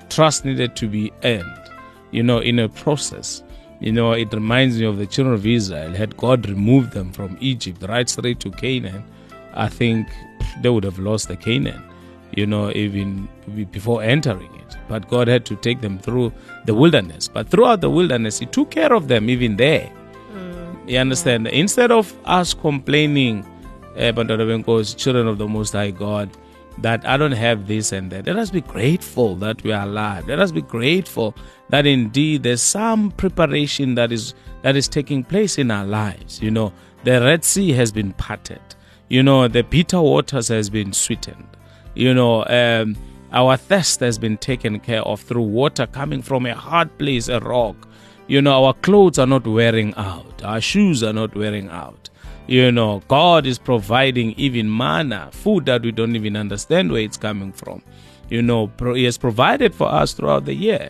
trust 0.09 0.45
needed 0.45 0.75
to 0.77 0.87
be 0.87 1.11
earned, 1.23 1.71
you 2.11 2.23
know, 2.23 2.39
in 2.39 2.59
a 2.59 2.69
process. 2.69 3.43
You 3.81 3.91
know, 3.91 4.13
it 4.13 4.33
reminds 4.33 4.79
me 4.79 4.85
of 4.85 4.97
the 4.97 5.05
children 5.05 5.35
of 5.35 5.45
Israel. 5.45 5.91
Had 5.91 6.15
God 6.15 6.47
removed 6.47 6.93
them 6.93 7.11
from 7.11 7.37
Egypt 7.41 7.83
right 7.87 8.09
straight 8.09 8.39
to 8.39 8.51
Canaan, 8.51 9.03
I 9.53 9.67
think 9.67 10.07
they 10.61 10.69
would 10.69 10.85
have 10.85 10.99
lost 10.99 11.27
the 11.27 11.35
Canaan, 11.35 11.83
you 12.33 12.45
know, 12.45 12.71
even 12.71 13.27
before 13.71 14.03
entering 14.03 14.53
it. 14.55 14.77
But 14.87 15.07
God 15.07 15.27
had 15.27 15.45
to 15.47 15.55
take 15.55 15.81
them 15.81 15.99
through 15.99 16.33
the 16.65 16.73
wilderness. 16.73 17.27
But 17.27 17.49
throughout 17.49 17.81
the 17.81 17.89
wilderness, 17.89 18.39
He 18.39 18.45
took 18.45 18.71
care 18.71 18.93
of 18.93 19.07
them 19.07 19.29
even 19.29 19.55
there. 19.57 19.91
You 20.87 20.99
understand? 20.99 21.47
Instead 21.47 21.91
of 21.91 22.15
us 22.25 22.53
complaining, 22.53 23.43
uh, 23.97 24.11
children 24.11 25.27
of 25.27 25.37
the 25.39 25.47
Most 25.47 25.73
High 25.73 25.91
God, 25.91 26.29
that 26.79 27.07
I 27.07 27.17
don't 27.17 27.31
have 27.31 27.67
this 27.67 27.91
and 27.91 28.11
that, 28.11 28.27
let 28.27 28.35
us 28.35 28.51
be 28.51 28.61
grateful 28.61 29.35
that 29.37 29.63
we 29.63 29.71
are 29.71 29.83
alive. 29.83 30.27
Let 30.27 30.39
us 30.39 30.51
be 30.51 30.61
grateful 30.61 31.35
that 31.69 31.87
indeed 31.87 32.43
there's 32.43 32.61
some 32.61 33.11
preparation 33.11 33.95
that 33.95 34.11
is 34.11 34.33
that 34.61 34.75
is 34.75 34.87
taking 34.87 35.23
place 35.23 35.57
in 35.57 35.71
our 35.71 35.85
lives. 35.85 36.41
You 36.41 36.51
know, 36.51 36.73
the 37.03 37.21
Red 37.21 37.43
Sea 37.43 37.71
has 37.71 37.91
been 37.91 38.13
parted. 38.13 38.61
You 39.09 39.23
know, 39.23 39.47
the 39.47 39.63
bitter 39.63 40.01
waters 40.01 40.49
has 40.49 40.69
been 40.69 40.91
sweetened. 40.91 41.54
You 41.95 42.13
know, 42.13 42.45
um, 42.45 42.95
our 43.31 43.57
thirst 43.57 44.01
has 44.01 44.17
been 44.17 44.37
taken 44.37 44.79
care 44.79 45.01
of 45.01 45.21
through 45.21 45.43
water 45.43 45.87
coming 45.87 46.21
from 46.21 46.45
a 46.45 46.53
hard 46.53 46.95
place, 46.97 47.29
a 47.29 47.39
rock. 47.39 47.87
You 48.27 48.41
know, 48.41 48.65
our 48.65 48.73
clothes 48.73 49.17
are 49.17 49.27
not 49.27 49.47
wearing 49.47 49.93
out, 49.95 50.43
our 50.43 50.59
shoes 50.61 51.03
are 51.03 51.13
not 51.13 51.35
wearing 51.35 51.69
out. 51.69 52.09
You 52.47 52.71
know, 52.71 53.01
God 53.07 53.45
is 53.45 53.57
providing 53.57 54.33
even 54.33 54.75
manna, 54.75 55.29
food 55.31 55.65
that 55.65 55.81
we 55.81 55.91
don't 55.91 56.15
even 56.15 56.35
understand 56.35 56.91
where 56.91 57.01
it's 57.01 57.17
coming 57.17 57.51
from. 57.51 57.81
You 58.29 58.41
know, 58.41 58.71
He 58.93 59.05
has 59.05 59.17
provided 59.17 59.73
for 59.73 59.87
us 59.87 60.13
throughout 60.13 60.45
the 60.45 60.53
year. 60.53 60.89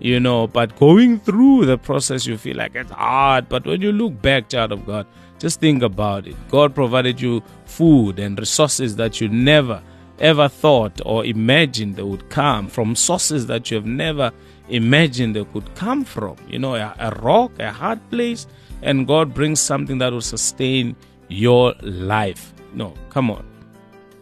You 0.00 0.18
know, 0.20 0.46
but 0.46 0.76
going 0.78 1.20
through 1.20 1.66
the 1.66 1.78
process, 1.78 2.26
you 2.26 2.36
feel 2.36 2.56
like 2.56 2.74
it's 2.74 2.90
hard. 2.90 3.48
But 3.48 3.64
when 3.66 3.80
you 3.80 3.92
look 3.92 4.20
back, 4.20 4.48
child 4.48 4.72
of 4.72 4.84
God, 4.86 5.06
just 5.38 5.60
think 5.60 5.82
about 5.82 6.26
it. 6.26 6.36
God 6.48 6.74
provided 6.74 7.20
you 7.20 7.42
food 7.64 8.18
and 8.18 8.38
resources 8.38 8.96
that 8.96 9.20
you 9.20 9.28
never 9.28 9.82
ever 10.18 10.48
thought 10.48 11.00
or 11.04 11.24
imagined 11.24 11.96
they 11.96 12.02
would 12.02 12.28
come 12.30 12.68
from 12.68 12.94
sources 12.94 13.46
that 13.46 13.70
you 13.70 13.76
have 13.76 13.86
never 13.86 14.32
imagined 14.68 15.36
they 15.36 15.44
could 15.44 15.74
come 15.74 16.04
from. 16.04 16.36
You 16.48 16.58
know, 16.58 16.74
a, 16.74 16.94
a 16.98 17.10
rock, 17.16 17.52
a 17.58 17.72
hard 17.72 18.00
place, 18.10 18.46
and 18.82 19.06
God 19.06 19.34
brings 19.34 19.60
something 19.60 19.98
that 19.98 20.12
will 20.12 20.20
sustain 20.20 20.96
your 21.28 21.74
life. 21.82 22.52
No, 22.72 22.94
come 23.10 23.30
on. 23.30 23.44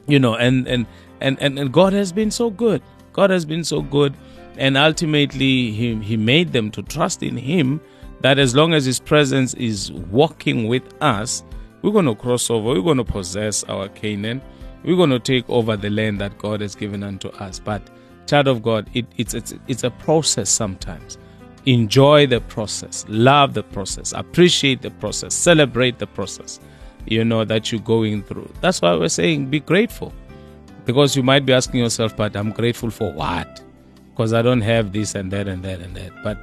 You 0.06 0.18
know, 0.18 0.34
and 0.34 0.66
and 0.66 0.86
and 1.20 1.40
and, 1.40 1.58
and 1.58 1.72
God 1.72 1.92
has 1.92 2.12
been 2.12 2.30
so 2.30 2.50
good. 2.50 2.82
God 3.12 3.30
has 3.30 3.44
been 3.44 3.64
so 3.64 3.82
good, 3.82 4.14
and 4.56 4.76
ultimately 4.76 5.70
He 5.70 5.94
He 5.96 6.16
made 6.16 6.52
them 6.52 6.70
to 6.72 6.82
trust 6.82 7.22
in 7.22 7.36
Him. 7.36 7.80
That 8.20 8.38
as 8.38 8.54
long 8.54 8.72
as 8.72 8.84
His 8.84 9.00
presence 9.00 9.54
is 9.54 9.90
walking 9.92 10.68
with 10.68 10.82
us, 11.02 11.42
we're 11.82 11.90
going 11.90 12.06
to 12.06 12.14
cross 12.14 12.50
over. 12.50 12.68
We're 12.68 12.82
going 12.82 12.98
to 12.98 13.04
possess 13.04 13.64
our 13.64 13.88
Canaan. 13.88 14.40
We're 14.84 14.96
going 14.96 15.10
to 15.10 15.18
take 15.18 15.48
over 15.48 15.76
the 15.76 15.90
land 15.90 16.20
that 16.20 16.38
God 16.38 16.60
has 16.60 16.74
given 16.74 17.02
unto 17.02 17.28
us. 17.28 17.58
But 17.58 17.82
child 18.26 18.48
of 18.48 18.62
God, 18.62 18.88
it, 18.94 19.06
it's, 19.16 19.34
it's, 19.34 19.54
it's 19.68 19.84
a 19.84 19.90
process 19.90 20.50
sometimes. 20.50 21.18
Enjoy 21.66 22.26
the 22.26 22.40
process, 22.40 23.04
love 23.08 23.54
the 23.54 23.62
process, 23.62 24.12
appreciate 24.12 24.82
the 24.82 24.90
process, 24.90 25.32
celebrate 25.32 25.98
the 26.00 26.08
process, 26.08 26.58
you 27.06 27.24
know, 27.24 27.44
that 27.44 27.70
you're 27.70 27.80
going 27.80 28.24
through. 28.24 28.50
That's 28.60 28.82
why 28.82 28.96
we're 28.96 29.08
saying 29.08 29.46
be 29.46 29.60
grateful. 29.60 30.12
Because 30.84 31.14
you 31.14 31.22
might 31.22 31.46
be 31.46 31.52
asking 31.52 31.78
yourself, 31.78 32.16
but 32.16 32.34
I'm 32.34 32.50
grateful 32.50 32.90
for 32.90 33.12
what? 33.12 33.62
Because 34.10 34.32
I 34.32 34.42
don't 34.42 34.62
have 34.62 34.92
this 34.92 35.14
and 35.14 35.30
that 35.30 35.46
and 35.46 35.62
that 35.62 35.80
and 35.80 35.96
that. 35.96 36.10
But 36.24 36.36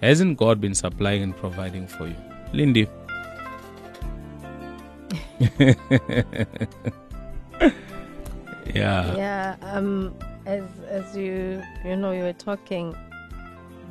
hasn't 0.00 0.38
God 0.38 0.60
been 0.60 0.76
supplying 0.76 1.24
and 1.24 1.36
providing 1.36 1.88
for 1.88 2.06
you? 2.06 2.16
Lindy. 2.52 2.86
yeah. 8.74 9.16
Yeah. 9.16 9.56
Um. 9.62 10.14
As 10.46 10.64
as 10.88 11.16
you 11.16 11.62
you 11.84 11.96
know 11.96 12.12
you 12.12 12.22
were 12.22 12.32
talking, 12.32 12.96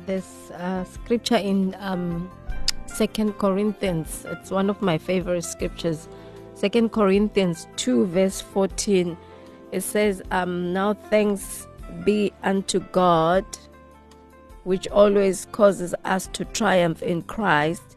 this 0.06 0.50
uh, 0.50 0.84
scripture 0.84 1.36
in 1.36 1.76
um, 1.78 2.30
Second 2.86 3.38
Corinthians. 3.38 4.26
It's 4.28 4.50
one 4.50 4.68
of 4.68 4.82
my 4.82 4.98
favorite 4.98 5.44
scriptures. 5.44 6.08
Second 6.54 6.90
Corinthians 6.90 7.68
two 7.76 8.06
verse 8.06 8.40
fourteen. 8.40 9.16
It 9.72 9.82
says, 9.82 10.22
um, 10.32 10.72
"Now 10.72 10.94
thanks 10.94 11.68
be 12.04 12.32
unto 12.42 12.80
God, 12.80 13.44
which 14.64 14.88
always 14.88 15.46
causes 15.52 15.94
us 16.04 16.26
to 16.32 16.44
triumph 16.46 17.02
in 17.02 17.22
Christ, 17.22 17.96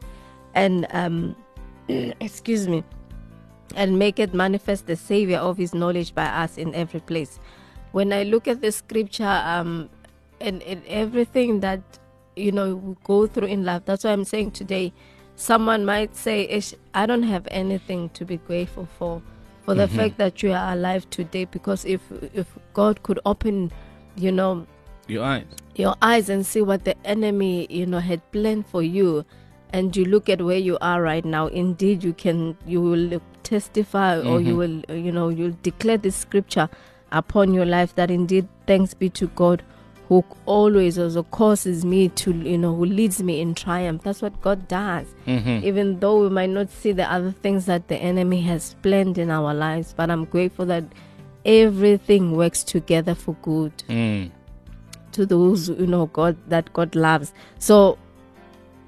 and 0.53 0.85
um, 0.91 1.35
excuse 1.87 2.67
me." 2.67 2.83
And 3.75 3.97
make 3.99 4.19
it 4.19 4.33
manifest 4.33 4.87
the 4.87 4.95
savior 4.95 5.37
of 5.37 5.57
his 5.57 5.73
knowledge 5.73 6.13
by 6.13 6.25
us 6.25 6.57
in 6.57 6.73
every 6.75 6.99
place. 6.99 7.39
When 7.91 8.11
i 8.13 8.23
look 8.23 8.47
at 8.47 8.61
the 8.61 8.71
scripture 8.71 9.41
um 9.45 9.89
and, 10.41 10.61
and 10.63 10.81
everything 10.87 11.59
that 11.61 11.81
you 12.35 12.51
know 12.51 12.75
we 12.75 12.95
go 13.03 13.27
through 13.27 13.47
in 13.47 13.63
life 13.63 13.83
that's 13.85 14.03
why 14.03 14.11
i'm 14.11 14.25
saying 14.25 14.49
today 14.51 14.91
someone 15.35 15.85
might 15.85 16.15
say 16.15 16.47
"Ish, 16.49 16.73
i 16.93 17.05
don't 17.05 17.23
have 17.23 17.47
anything 17.51 18.09
to 18.09 18.25
be 18.25 18.37
grateful 18.37 18.87
for 18.97 19.21
for 19.63 19.75
the 19.75 19.87
fact 19.87 20.17
that 20.17 20.43
you 20.43 20.51
are 20.51 20.73
alive 20.73 21.09
today. 21.09 21.45
Because 21.45 21.85
if 21.85 22.01
if 22.33 22.47
god 22.73 23.03
could 23.03 23.19
open 23.25 23.71
you 24.17 24.31
know 24.31 24.65
Your 25.07 25.23
eyes. 25.23 25.45
your 25.75 25.95
eyes 26.01 26.29
and 26.29 26.45
see 26.45 26.61
what 26.61 26.83
the 26.85 26.95
enemy 27.05 27.67
you 27.69 27.85
know 27.85 27.99
had 27.99 28.19
planned 28.31 28.65
for 28.67 28.81
you 28.83 29.23
and 29.71 29.95
you 29.95 30.05
look 30.05 30.29
at 30.29 30.41
where 30.41 30.57
you 30.57 30.77
are 30.81 31.01
right 31.01 31.23
now 31.25 31.47
indeed 31.47 32.03
you 32.03 32.13
can 32.13 32.57
you 32.65 32.81
will 32.81 33.21
testify 33.43 34.19
or 34.19 34.39
you 34.41 34.55
will 34.55 34.81
uh, 34.89 34.93
you 34.93 35.11
know 35.11 35.29
you'll 35.29 35.55
declare 35.63 35.97
this 35.97 36.15
scripture 36.15 36.69
upon 37.11 37.53
your 37.53 37.65
life 37.65 37.93
that 37.95 38.09
indeed 38.09 38.47
thanks 38.67 38.93
be 38.93 39.09
to 39.09 39.27
god 39.27 39.61
who 40.09 40.23
always 40.45 40.97
also 40.99 41.23
causes 41.23 41.85
me 41.85 42.09
to 42.09 42.33
you 42.33 42.57
know 42.57 42.75
who 42.75 42.85
leads 42.85 43.21
me 43.23 43.39
in 43.39 43.53
triumph 43.55 44.01
that's 44.03 44.21
what 44.21 44.39
god 44.41 44.67
does 44.67 45.07
even 45.27 45.99
though 45.99 46.21
we 46.21 46.29
might 46.29 46.49
not 46.49 46.69
see 46.69 46.91
the 46.91 47.09
other 47.11 47.31
things 47.31 47.65
that 47.65 47.87
the 47.87 47.95
enemy 47.97 48.41
has 48.41 48.75
planned 48.81 49.17
in 49.17 49.29
our 49.29 49.53
lives 49.53 49.93
but 49.95 50.09
i'm 50.09 50.25
grateful 50.25 50.65
that 50.65 50.83
everything 51.45 52.35
works 52.35 52.63
together 52.63 53.13
for 53.15 53.35
good 53.41 53.71
Mm. 53.89 54.31
to 55.11 55.25
those 55.25 55.69
you 55.69 55.85
know 55.87 56.05
God 56.07 56.37
that 56.47 56.71
God 56.73 56.95
loves. 56.95 57.33
So 57.59 57.97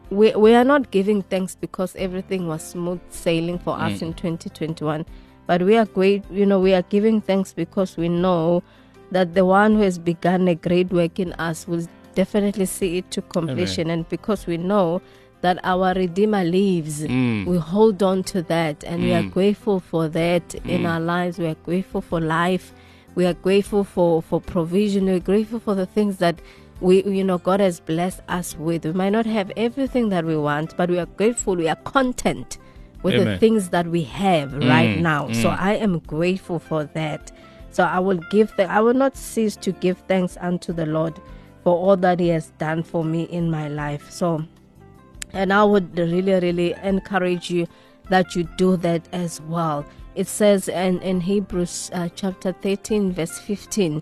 we 0.10 0.34
we 0.36 0.54
are 0.54 0.64
not 0.64 0.92
giving 0.92 1.22
thanks 1.24 1.56
because 1.56 1.96
everything 1.96 2.48
was 2.48 2.62
smooth 2.64 3.00
sailing 3.10 3.60
for 3.60 3.76
us 3.78 4.02
in 4.02 4.14
2021, 4.14 5.06
but 5.48 5.62
we 5.62 5.78
are 5.78 5.86
great. 5.86 6.24
You 6.32 6.46
know, 6.46 6.60
we 6.60 6.74
are 6.74 6.84
giving 6.84 7.22
thanks 7.22 7.54
because 7.54 7.98
we 7.98 8.10
know 8.10 8.64
that 9.12 9.34
the 9.34 9.46
one 9.46 9.76
who 9.76 9.82
has 9.82 9.98
begun 10.00 10.48
a 10.48 10.56
great 10.56 10.92
work 10.92 11.20
in 11.20 11.34
us 11.34 11.68
will 11.68 11.86
definitely 12.16 12.66
see 12.66 12.98
it 12.98 13.12
to 13.12 13.22
completion. 13.22 13.90
And 13.90 14.08
because 14.10 14.48
we 14.48 14.58
know 14.58 15.02
that 15.42 15.60
our 15.64 15.94
Redeemer 15.94 16.44
lives, 16.44 17.04
Mm. 17.04 17.46
we 17.46 17.58
hold 17.58 18.02
on 18.02 18.24
to 18.24 18.42
that 18.44 18.84
and 18.84 19.04
we 19.04 19.14
are 19.14 19.22
Mm. 19.24 19.32
grateful 19.34 19.80
for 19.80 20.08
that 20.08 20.56
in 20.66 20.86
our 20.86 21.00
lives. 21.00 21.38
We 21.38 21.46
are 21.48 21.58
grateful 21.66 22.02
for 22.02 22.20
life. 22.20 22.74
We 23.16 23.26
are 23.26 23.34
grateful 23.34 23.84
for, 23.84 24.22
for 24.22 24.42
provision. 24.42 25.06
We're 25.06 25.20
grateful 25.20 25.60
for 25.60 25.76
the 25.76 25.86
things 25.86 26.18
that 26.18 26.42
we, 26.82 27.04
you 27.04 27.24
know, 27.24 27.38
God 27.38 27.60
has 27.60 27.80
blessed 27.80 28.22
us 28.28 28.58
with. 28.58 28.86
We 28.86 28.92
might 28.92 29.12
not 29.12 29.26
have 29.26 29.52
everything 29.56 30.10
that 30.10 30.26
we 30.26 30.36
want, 30.38 30.76
but 30.76 30.90
we 30.90 31.00
are 31.00 31.06
grateful. 31.06 31.56
We 31.56 31.70
are 31.70 31.76
content 31.78 32.58
with 33.02 33.24
the 33.24 33.38
things 33.38 33.70
that 33.70 33.88
we 33.88 34.02
have 34.04 34.54
right 34.54 34.98
Mm, 34.98 35.02
now. 35.02 35.32
So 35.32 35.50
mm. 35.50 35.60
I 35.60 35.76
am 35.76 36.00
grateful 36.00 36.60
for 36.60 36.86
that. 36.86 37.32
So 37.72 37.84
I 37.84 38.00
will 38.00 38.20
give 38.32 38.52
the, 38.58 38.70
I 38.70 38.80
will 38.82 38.94
not 38.96 39.16
cease 39.16 39.56
to 39.58 39.72
give 39.72 39.98
thanks 40.08 40.38
unto 40.42 40.74
the 40.74 40.86
Lord 40.86 41.14
for 41.64 41.76
all 41.76 41.98
that 41.98 42.20
He 42.20 42.30
has 42.30 42.52
done 42.58 42.84
for 42.84 43.06
me 43.06 43.24
in 43.24 43.52
my 43.52 43.68
life. 43.68 44.10
So 44.12 44.46
and 45.34 45.52
I 45.52 45.64
would 45.64 45.98
really, 45.98 46.34
really 46.34 46.74
encourage 46.82 47.52
you 47.52 47.68
that 48.10 48.36
you 48.36 48.48
do 48.58 48.78
that 48.78 49.08
as 49.12 49.42
well. 49.42 49.86
It 50.16 50.28
says 50.28 50.70
in, 50.70 51.02
in 51.02 51.20
Hebrews 51.20 51.92
uh, 51.94 52.10
chapter 52.16 52.54
13, 52.54 53.12
verse 53.12 53.38
15, 53.40 54.02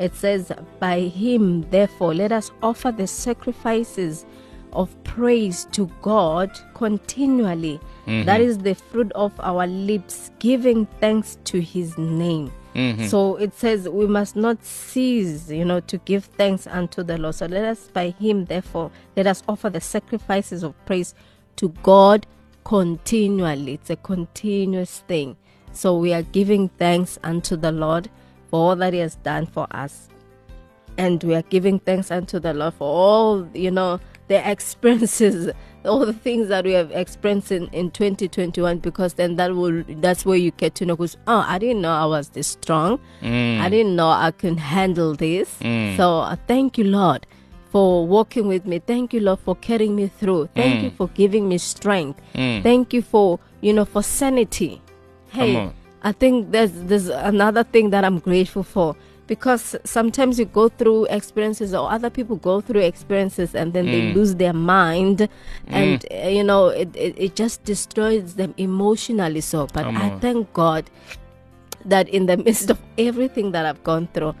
it 0.00 0.16
says, 0.16 0.50
By 0.80 1.00
him, 1.02 1.68
therefore, 1.70 2.14
let 2.14 2.32
us 2.32 2.50
offer 2.62 2.90
the 2.90 3.06
sacrifices 3.06 4.24
of 4.72 4.90
praise 5.04 5.66
to 5.72 5.90
God 6.00 6.50
continually. 6.74 7.78
Mm-hmm. 8.06 8.24
That 8.24 8.40
is 8.40 8.58
the 8.58 8.74
fruit 8.74 9.12
of 9.12 9.32
our 9.40 9.66
lips, 9.66 10.30
giving 10.38 10.86
thanks 11.00 11.36
to 11.44 11.60
his 11.60 11.98
name. 11.98 12.50
Mm-hmm. 12.74 13.06
So 13.06 13.36
it 13.36 13.54
says 13.54 13.88
we 13.88 14.06
must 14.06 14.36
not 14.36 14.64
cease, 14.64 15.50
you 15.50 15.64
know, 15.64 15.80
to 15.80 15.98
give 15.98 16.24
thanks 16.24 16.66
unto 16.66 17.02
the 17.02 17.18
Lord. 17.18 17.34
So 17.34 17.46
let 17.46 17.64
us, 17.64 17.88
by 17.88 18.10
Him, 18.10 18.44
therefore, 18.44 18.92
let 19.16 19.26
us 19.26 19.42
offer 19.48 19.70
the 19.70 19.80
sacrifices 19.80 20.62
of 20.62 20.74
praise 20.86 21.14
to 21.56 21.70
God 21.82 22.28
continually. 22.64 23.74
It's 23.74 23.90
a 23.90 23.96
continuous 23.96 25.00
thing. 25.08 25.36
So 25.72 25.98
we 25.98 26.12
are 26.12 26.22
giving 26.22 26.68
thanks 26.68 27.18
unto 27.24 27.56
the 27.56 27.72
Lord 27.72 28.08
for 28.50 28.60
all 28.60 28.76
that 28.76 28.92
He 28.92 28.98
has 28.98 29.14
done 29.16 29.46
for 29.46 29.66
us. 29.70 30.08
And 30.98 31.22
we 31.24 31.34
are 31.34 31.42
giving 31.42 31.78
thanks 31.78 32.10
unto 32.10 32.38
the 32.38 32.52
Lord 32.52 32.74
for 32.74 32.84
all, 32.84 33.48
you 33.54 33.70
know, 33.70 34.00
the 34.28 34.48
experiences, 34.48 35.50
all 35.84 36.04
the 36.04 36.12
things 36.12 36.48
that 36.48 36.64
we 36.64 36.72
have 36.72 36.90
experienced 36.92 37.50
in, 37.50 37.68
in 37.68 37.90
2021, 37.90 38.78
because 38.78 39.14
then 39.14 39.36
that 39.36 39.54
will, 39.54 39.82
that's 40.00 40.26
where 40.26 40.36
you 40.36 40.50
get 40.52 40.74
to 40.76 40.86
know, 40.86 40.96
because, 40.96 41.16
oh, 41.26 41.44
I 41.46 41.58
didn't 41.58 41.82
know 41.82 41.92
I 41.92 42.04
was 42.04 42.30
this 42.30 42.48
strong. 42.48 43.00
Mm. 43.22 43.60
I 43.60 43.68
didn't 43.68 43.96
know 43.96 44.08
I 44.08 44.30
can 44.30 44.56
handle 44.56 45.14
this. 45.14 45.56
Mm. 45.60 45.96
So 45.96 46.18
uh, 46.18 46.36
thank 46.46 46.76
you, 46.76 46.84
Lord, 46.84 47.26
for 47.70 48.06
walking 48.06 48.46
with 48.46 48.66
me. 48.66 48.78
Thank 48.78 49.14
you, 49.14 49.20
Lord, 49.20 49.40
for 49.40 49.56
carrying 49.56 49.96
me 49.96 50.08
through. 50.08 50.50
Thank 50.54 50.80
mm. 50.80 50.82
you 50.84 50.90
for 50.90 51.08
giving 51.08 51.48
me 51.48 51.58
strength. 51.58 52.20
Thank 52.34 52.92
you 52.92 53.02
for, 53.02 53.40
you 53.62 53.72
know, 53.72 53.84
for 53.84 54.02
sanity. 54.02 54.82
Hey. 55.30 55.72
I 56.02 56.12
think 56.12 56.52
there's 56.52 56.72
there's 56.72 57.08
another 57.08 57.64
thing 57.64 57.90
that 57.90 58.04
I'm 58.04 58.18
grateful 58.18 58.62
for 58.62 58.96
because 59.26 59.76
sometimes 59.84 60.38
you 60.38 60.44
go 60.44 60.68
through 60.68 61.04
experiences 61.06 61.72
or 61.74 61.90
other 61.90 62.10
people 62.10 62.36
go 62.36 62.60
through 62.60 62.80
experiences 62.80 63.54
and 63.54 63.72
then 63.72 63.86
they 63.86 64.12
lose 64.12 64.34
their 64.34 64.52
mind 64.52 65.28
and 65.68 66.04
uh, 66.10 66.26
you 66.28 66.42
know 66.42 66.66
it, 66.68 66.94
it, 66.96 67.14
it 67.16 67.36
just 67.36 67.62
destroys 67.64 68.34
them 68.34 68.54
emotionally 68.56 69.40
so 69.40 69.66
but 69.72 69.84
Come 69.84 69.96
I 69.96 70.10
on. 70.10 70.20
thank 70.20 70.52
God 70.52 70.90
that 71.84 72.08
in 72.08 72.26
the 72.26 72.36
midst 72.44 72.70
of 72.70 72.78
everything 72.98 73.52
that 73.52 73.66
I've 73.66 73.84
gone 73.84 74.08
through 74.12 74.34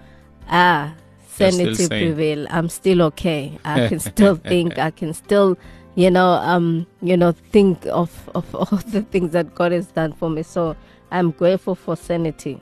ah 0.48 0.94
sanity 1.40 1.88
prevail. 1.88 2.46
I'm 2.50 2.68
still 2.68 3.02
okay. 3.02 3.58
I 3.64 3.88
can 3.90 4.00
still 4.00 4.36
think. 4.36 4.78
I 4.78 4.90
can 4.90 5.14
still 5.14 5.56
you 5.94 6.10
know 6.10 6.30
um 6.52 6.86
you 7.02 7.16
know 7.16 7.32
think 7.52 7.86
of 7.86 8.10
of 8.34 8.54
all 8.60 8.78
the 8.88 9.02
things 9.02 9.32
that 9.32 9.54
God 9.54 9.72
has 9.72 9.86
done 9.88 10.12
for 10.12 10.30
me. 10.30 10.42
So 10.42 10.76
I'm 11.10 11.30
grateful 11.32 11.74
for 11.74 11.96
sanity. 11.96 12.60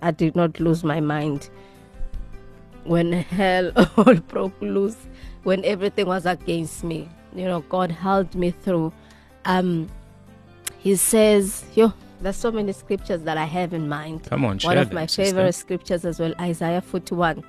I 0.00 0.10
did 0.10 0.34
not 0.34 0.58
lose 0.60 0.82
my 0.82 1.00
mind. 1.00 1.50
When 2.84 3.12
hell 3.12 3.70
all 3.96 4.14
broke 4.14 4.60
loose 4.60 4.96
when 5.44 5.64
everything 5.64 6.06
was 6.06 6.26
against 6.26 6.84
me 6.84 7.08
you 7.34 7.44
know 7.44 7.60
God 7.60 7.90
held 7.90 8.34
me 8.34 8.50
through. 8.50 8.92
Um 9.44 9.88
he 10.78 10.96
says 10.96 11.64
yo 11.74 11.92
there's 12.20 12.36
so 12.36 12.52
many 12.52 12.72
scriptures 12.72 13.22
that 13.22 13.36
I 13.36 13.44
have 13.44 13.72
in 13.72 13.88
mind. 13.88 14.24
Come 14.24 14.44
on, 14.44 14.58
one 14.60 14.78
of 14.78 14.92
my 14.92 15.06
favorite 15.06 15.54
scriptures 15.54 16.04
as 16.04 16.20
well 16.20 16.34
Isaiah 16.40 16.80
41 16.80 17.42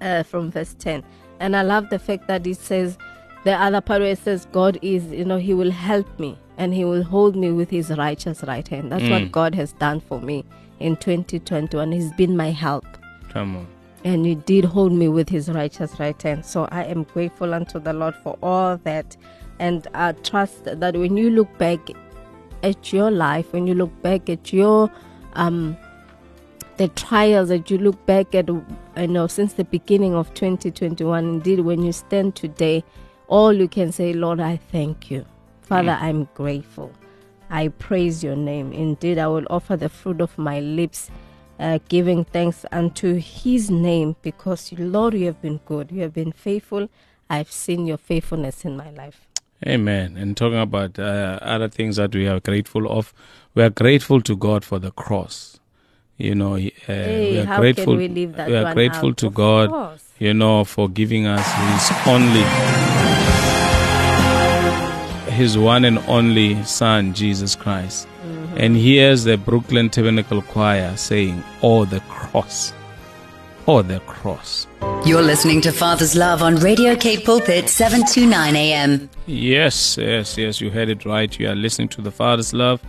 uh, 0.00 0.22
from 0.22 0.50
verse 0.50 0.74
10 0.78 1.02
and 1.40 1.56
I 1.56 1.62
love 1.62 1.88
the 1.90 1.98
fact 1.98 2.26
that 2.28 2.46
it 2.46 2.56
says 2.56 2.98
the 3.44 3.52
other 3.52 3.80
part 3.80 4.00
where 4.00 4.12
it 4.12 4.18
says 4.18 4.46
God 4.52 4.78
is 4.82 5.04
you 5.12 5.24
know 5.24 5.38
he 5.38 5.54
will 5.54 5.70
help 5.70 6.18
me 6.18 6.38
and 6.56 6.74
he 6.74 6.84
will 6.84 7.02
hold 7.04 7.36
me 7.36 7.50
with 7.52 7.70
his 7.70 7.90
righteous 7.90 8.42
right 8.42 8.66
hand 8.66 8.90
that's 8.92 9.04
Mm. 9.04 9.10
what 9.10 9.32
God 9.32 9.54
has 9.54 9.72
done 9.74 10.00
for 10.00 10.20
me 10.20 10.44
in 10.80 10.96
2021 10.96 11.92
he's 11.92 12.12
been 12.12 12.36
my 12.36 12.50
help 12.50 12.84
Come 13.30 13.56
on. 13.56 13.66
and 14.04 14.26
he 14.26 14.34
did 14.34 14.64
hold 14.64 14.92
me 14.92 15.08
with 15.08 15.28
his 15.28 15.48
righteous 15.50 15.98
right 16.00 16.20
hand. 16.22 16.44
So 16.46 16.68
I 16.70 16.84
am 16.84 17.02
grateful 17.04 17.52
unto 17.54 17.78
the 17.80 17.92
Lord 17.92 18.14
for 18.22 18.38
all 18.42 18.76
that. 18.84 19.16
And 19.58 19.86
I 19.92 20.12
trust 20.12 20.64
that 20.64 20.96
when 20.96 21.16
you 21.16 21.30
look 21.30 21.58
back 21.58 21.80
at 22.62 22.92
your 22.92 23.10
life, 23.10 23.52
when 23.52 23.66
you 23.66 23.74
look 23.74 23.90
back 24.02 24.28
at 24.30 24.52
your 24.52 24.90
um 25.34 25.76
the 26.76 26.86
trials 26.88 27.48
that 27.48 27.70
you 27.72 27.78
look 27.78 28.04
back 28.06 28.34
at 28.36 28.48
you 28.48 28.64
know 29.08 29.26
since 29.26 29.54
the 29.54 29.64
beginning 29.64 30.14
of 30.14 30.32
2021 30.34 31.24
indeed 31.24 31.60
when 31.60 31.82
you 31.82 31.92
stand 31.92 32.36
today 32.36 32.84
all 33.28 33.52
you 33.52 33.68
can 33.68 33.92
say 33.92 34.12
lord 34.12 34.40
i 34.40 34.56
thank 34.56 35.10
you 35.10 35.24
father 35.62 35.96
i'm 36.00 36.28
grateful 36.34 36.90
i 37.50 37.68
praise 37.68 38.24
your 38.24 38.36
name 38.36 38.72
indeed 38.72 39.18
i 39.18 39.26
will 39.26 39.46
offer 39.50 39.76
the 39.76 39.88
fruit 39.88 40.20
of 40.20 40.36
my 40.38 40.60
lips 40.60 41.10
uh, 41.60 41.78
giving 41.88 42.24
thanks 42.24 42.64
unto 42.72 43.14
his 43.14 43.70
name 43.70 44.16
because 44.22 44.72
lord 44.78 45.14
you 45.14 45.26
have 45.26 45.40
been 45.42 45.60
good 45.66 45.90
you 45.92 46.00
have 46.02 46.14
been 46.14 46.32
faithful 46.32 46.88
i've 47.28 47.50
seen 47.52 47.86
your 47.86 47.98
faithfulness 47.98 48.64
in 48.64 48.76
my 48.76 48.90
life 48.90 49.28
Amen. 49.66 50.16
And 50.16 50.36
talking 50.36 50.58
about 50.60 50.98
uh, 51.00 51.38
other 51.42 51.68
things 51.68 51.96
that 51.96 52.14
we 52.14 52.28
are 52.28 52.38
grateful 52.38 52.88
of, 52.88 53.12
we 53.54 53.64
are 53.64 53.70
grateful 53.70 54.20
to 54.20 54.36
God 54.36 54.64
for 54.64 54.78
the 54.78 54.92
cross. 54.92 55.58
You 56.16 56.34
know, 56.36 56.54
uh, 56.54 56.60
hey 56.86 57.32
we 57.32 57.38
are 57.40 57.44
how 57.44 57.60
grateful. 57.60 57.84
can 57.84 57.96
we 57.96 58.08
leave 58.08 58.36
that 58.36 58.48
we 58.48 58.56
are 58.56 58.72
grateful 58.72 59.08
out? 59.10 59.16
to 59.16 59.26
Of 59.26 59.34
God, 59.34 59.70
course. 59.70 60.07
You 60.18 60.34
know, 60.34 60.64
for 60.64 60.88
giving 60.88 61.26
us 61.26 61.46
His 61.46 61.90
only, 62.06 62.42
His 65.32 65.56
one 65.56 65.84
and 65.84 65.98
only 66.08 66.62
Son, 66.64 67.14
Jesus 67.14 67.54
Christ. 67.54 68.08
Mm-hmm. 68.22 68.56
And 68.58 68.76
here's 68.76 69.24
the 69.24 69.36
Brooklyn 69.36 69.90
Tabernacle 69.90 70.42
Choir 70.42 70.96
saying, 70.96 71.42
"Oh, 71.62 71.84
the 71.84 72.00
cross, 72.00 72.72
oh, 73.66 73.82
the 73.82 74.00
cross." 74.00 74.66
You're 75.04 75.22
listening 75.22 75.60
to 75.62 75.72
Father's 75.72 76.16
Love 76.16 76.42
on 76.42 76.56
Radio 76.56 76.96
K 76.96 77.18
Pulpit 77.18 77.68
729 77.68 78.56
AM. 78.56 79.08
Yes, 79.26 79.96
yes, 79.96 80.36
yes, 80.36 80.60
you 80.60 80.70
heard 80.70 80.88
it 80.88 81.04
right. 81.04 81.38
You 81.38 81.50
are 81.50 81.54
listening 81.54 81.88
to 81.90 82.02
the 82.02 82.10
Father's 82.10 82.52
Love 82.52 82.82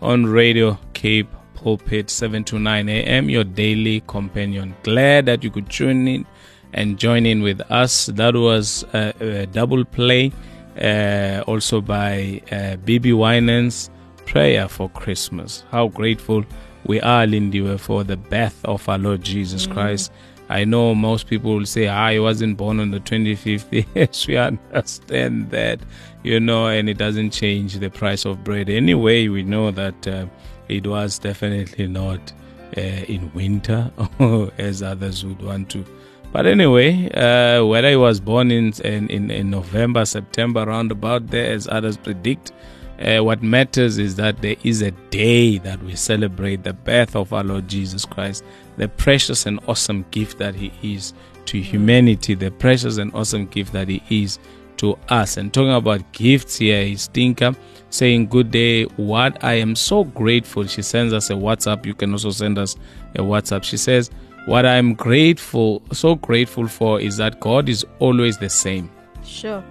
on 0.00 0.26
Radio 0.26 0.78
Cape 0.94 1.28
Pulpit 1.54 2.10
7 2.10 2.42
to 2.44 2.58
9 2.58 2.88
a.m., 2.88 3.30
your 3.30 3.44
daily 3.44 4.02
companion. 4.08 4.74
Glad 4.82 5.26
that 5.26 5.44
you 5.44 5.50
could 5.50 5.70
tune 5.70 6.08
in 6.08 6.26
and 6.72 6.98
join 6.98 7.26
in 7.26 7.42
with 7.42 7.60
us. 7.70 8.06
That 8.06 8.34
was 8.34 8.84
a, 8.92 9.12
a 9.20 9.46
double 9.46 9.84
play, 9.84 10.32
uh, 10.80 11.44
also 11.46 11.80
by 11.80 12.42
uh, 12.50 12.76
BeBe 12.84 13.16
Winans, 13.16 13.90
Prayer 14.26 14.68
for 14.68 14.88
Christmas. 14.90 15.64
How 15.70 15.88
grateful 15.88 16.44
we 16.86 17.00
are, 17.00 17.26
Lindiwe, 17.26 17.78
for 17.78 18.04
the 18.04 18.16
birth 18.16 18.64
of 18.64 18.88
our 18.88 18.98
Lord 18.98 19.22
Jesus 19.22 19.66
Christ. 19.66 20.10
I 20.48 20.64
know 20.64 20.94
most 20.94 21.28
people 21.28 21.54
will 21.54 21.66
say, 21.66 21.88
I 21.88 22.18
wasn't 22.18 22.56
born 22.56 22.80
on 22.80 22.90
the 22.90 23.00
25th. 23.00 23.86
Yes, 23.94 24.26
we 24.26 24.36
understand 24.36 25.50
that, 25.50 25.80
you 26.22 26.40
know, 26.40 26.66
and 26.66 26.88
it 26.88 26.98
doesn't 26.98 27.30
change 27.30 27.78
the 27.78 27.88
price 27.88 28.24
of 28.24 28.44
bread. 28.44 28.68
Anyway, 28.68 29.28
we 29.28 29.42
know 29.42 29.70
that 29.70 30.06
uh, 30.06 30.26
it 30.68 30.86
was 30.86 31.18
definitely 31.18 31.86
not 31.86 32.32
uh, 32.76 32.80
in 32.80 33.32
winter, 33.34 33.90
as 34.58 34.82
others 34.82 35.24
would 35.24 35.40
want 35.42 35.70
to. 35.70 35.84
But 36.32 36.46
anyway, 36.46 37.10
uh, 37.10 37.64
whether 37.66 37.90
he 37.90 37.96
was 37.96 38.18
born 38.18 38.50
in, 38.50 38.72
in, 38.84 39.30
in, 39.30 39.50
November, 39.50 40.06
September, 40.06 40.62
around 40.62 40.90
about 40.90 41.26
there, 41.26 41.52
as 41.52 41.68
others 41.68 41.98
predict, 41.98 42.52
uh, 43.00 43.18
what 43.22 43.42
matters 43.42 43.98
is 43.98 44.16
that 44.16 44.40
there 44.40 44.56
is 44.62 44.80
a 44.80 44.92
day 45.10 45.58
that 45.58 45.82
we 45.82 45.94
celebrate 45.94 46.62
the 46.62 46.72
birth 46.72 47.16
of 47.16 47.34
our 47.34 47.44
Lord 47.44 47.68
Jesus 47.68 48.06
Christ, 48.06 48.44
the 48.78 48.88
precious 48.88 49.44
and 49.44 49.60
awesome 49.68 50.06
gift 50.10 50.38
that 50.38 50.54
He 50.54 50.72
is 50.82 51.12
to 51.46 51.60
humanity, 51.60 52.34
the 52.34 52.50
precious 52.50 52.96
and 52.96 53.14
awesome 53.14 53.46
gift 53.46 53.72
that 53.74 53.88
He 53.88 54.02
is 54.08 54.38
to 54.78 54.98
us. 55.10 55.36
And 55.36 55.52
talking 55.52 55.74
about 55.74 56.12
gifts 56.12 56.56
here 56.56 56.80
is 56.80 57.08
Tinka 57.08 57.54
saying, 57.90 58.28
Good 58.28 58.50
day, 58.50 58.84
what 58.96 59.42
I 59.44 59.54
am 59.54 59.76
so 59.76 60.04
grateful. 60.04 60.66
She 60.66 60.80
sends 60.80 61.12
us 61.12 61.28
a 61.28 61.34
WhatsApp. 61.34 61.84
You 61.84 61.94
can 61.94 62.12
also 62.12 62.30
send 62.30 62.58
us 62.58 62.76
a 63.14 63.20
WhatsApp. 63.20 63.64
She 63.64 63.76
says, 63.76 64.10
What 64.46 64.66
I'm 64.66 64.94
grateful, 64.94 65.82
so 65.92 66.16
grateful 66.16 66.66
for, 66.66 67.00
is 67.00 67.16
that 67.18 67.38
God 67.38 67.68
is 67.68 67.86
always 68.00 68.38
the 68.38 68.50
same. 68.50 68.90
Sure. 69.24 69.62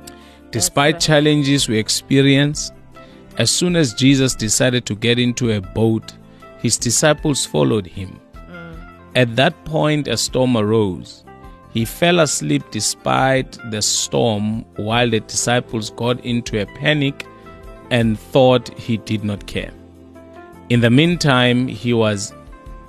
Despite 0.51 0.95
right. 0.95 1.01
challenges 1.01 1.67
we 1.67 1.77
experience, 1.77 2.71
as 3.37 3.51
soon 3.51 3.75
as 3.75 3.93
Jesus 3.93 4.33
decided 4.33 4.85
to 4.85 4.95
get 4.95 5.19
into 5.19 5.51
a 5.51 5.61
boat, 5.61 6.13
his 6.59 6.77
disciples 6.77 7.45
followed 7.45 7.85
him. 7.85 8.19
Mm. 8.35 8.77
At 9.15 9.35
that 9.35 9.65
point, 9.65 10.07
a 10.07 10.15
storm 10.15 10.55
arose. 10.55 11.25
He 11.73 11.85
fell 11.85 12.19
asleep 12.19 12.63
despite 12.71 13.57
the 13.71 13.81
storm 13.81 14.63
while 14.75 15.09
the 15.09 15.21
disciples 15.21 15.89
got 15.91 16.23
into 16.25 16.61
a 16.61 16.65
panic 16.65 17.25
and 17.89 18.19
thought 18.19 18.77
he 18.77 18.97
did 18.97 19.23
not 19.23 19.47
care. 19.47 19.73
In 20.69 20.81
the 20.81 20.89
meantime, 20.89 21.67
he 21.67 21.93
was 21.93 22.33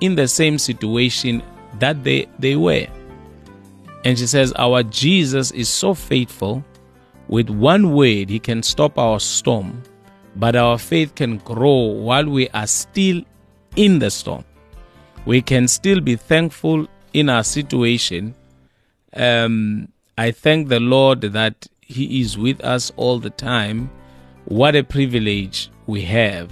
in 0.01 0.15
the 0.15 0.27
same 0.27 0.57
situation 0.57 1.41
that 1.79 2.03
they, 2.03 2.27
they 2.39 2.55
were. 2.55 2.87
And 4.05 4.17
she 4.17 4.27
says, 4.27 4.53
Our 4.53 4.83
Jesus 4.83 5.51
is 5.51 5.69
so 5.69 5.93
faithful. 5.93 6.63
With 7.27 7.49
one 7.49 7.93
word, 7.93 8.29
he 8.29 8.39
can 8.39 8.61
stop 8.61 8.97
our 8.97 9.19
storm, 9.19 9.81
but 10.35 10.55
our 10.55 10.77
faith 10.77 11.15
can 11.15 11.37
grow 11.37 11.77
while 11.77 12.25
we 12.25 12.49
are 12.49 12.67
still 12.67 13.23
in 13.75 13.99
the 13.99 14.11
storm. 14.11 14.43
We 15.25 15.41
can 15.41 15.67
still 15.67 16.01
be 16.01 16.17
thankful 16.17 16.87
in 17.13 17.29
our 17.29 17.43
situation. 17.43 18.35
Um, 19.15 19.87
I 20.17 20.31
thank 20.31 20.67
the 20.67 20.81
Lord 20.81 21.21
that 21.21 21.67
He 21.79 22.21
is 22.21 22.37
with 22.37 22.61
us 22.61 22.91
all 22.97 23.19
the 23.19 23.29
time. 23.29 23.89
What 24.45 24.75
a 24.75 24.83
privilege 24.83 25.71
we 25.87 26.01
have 26.03 26.51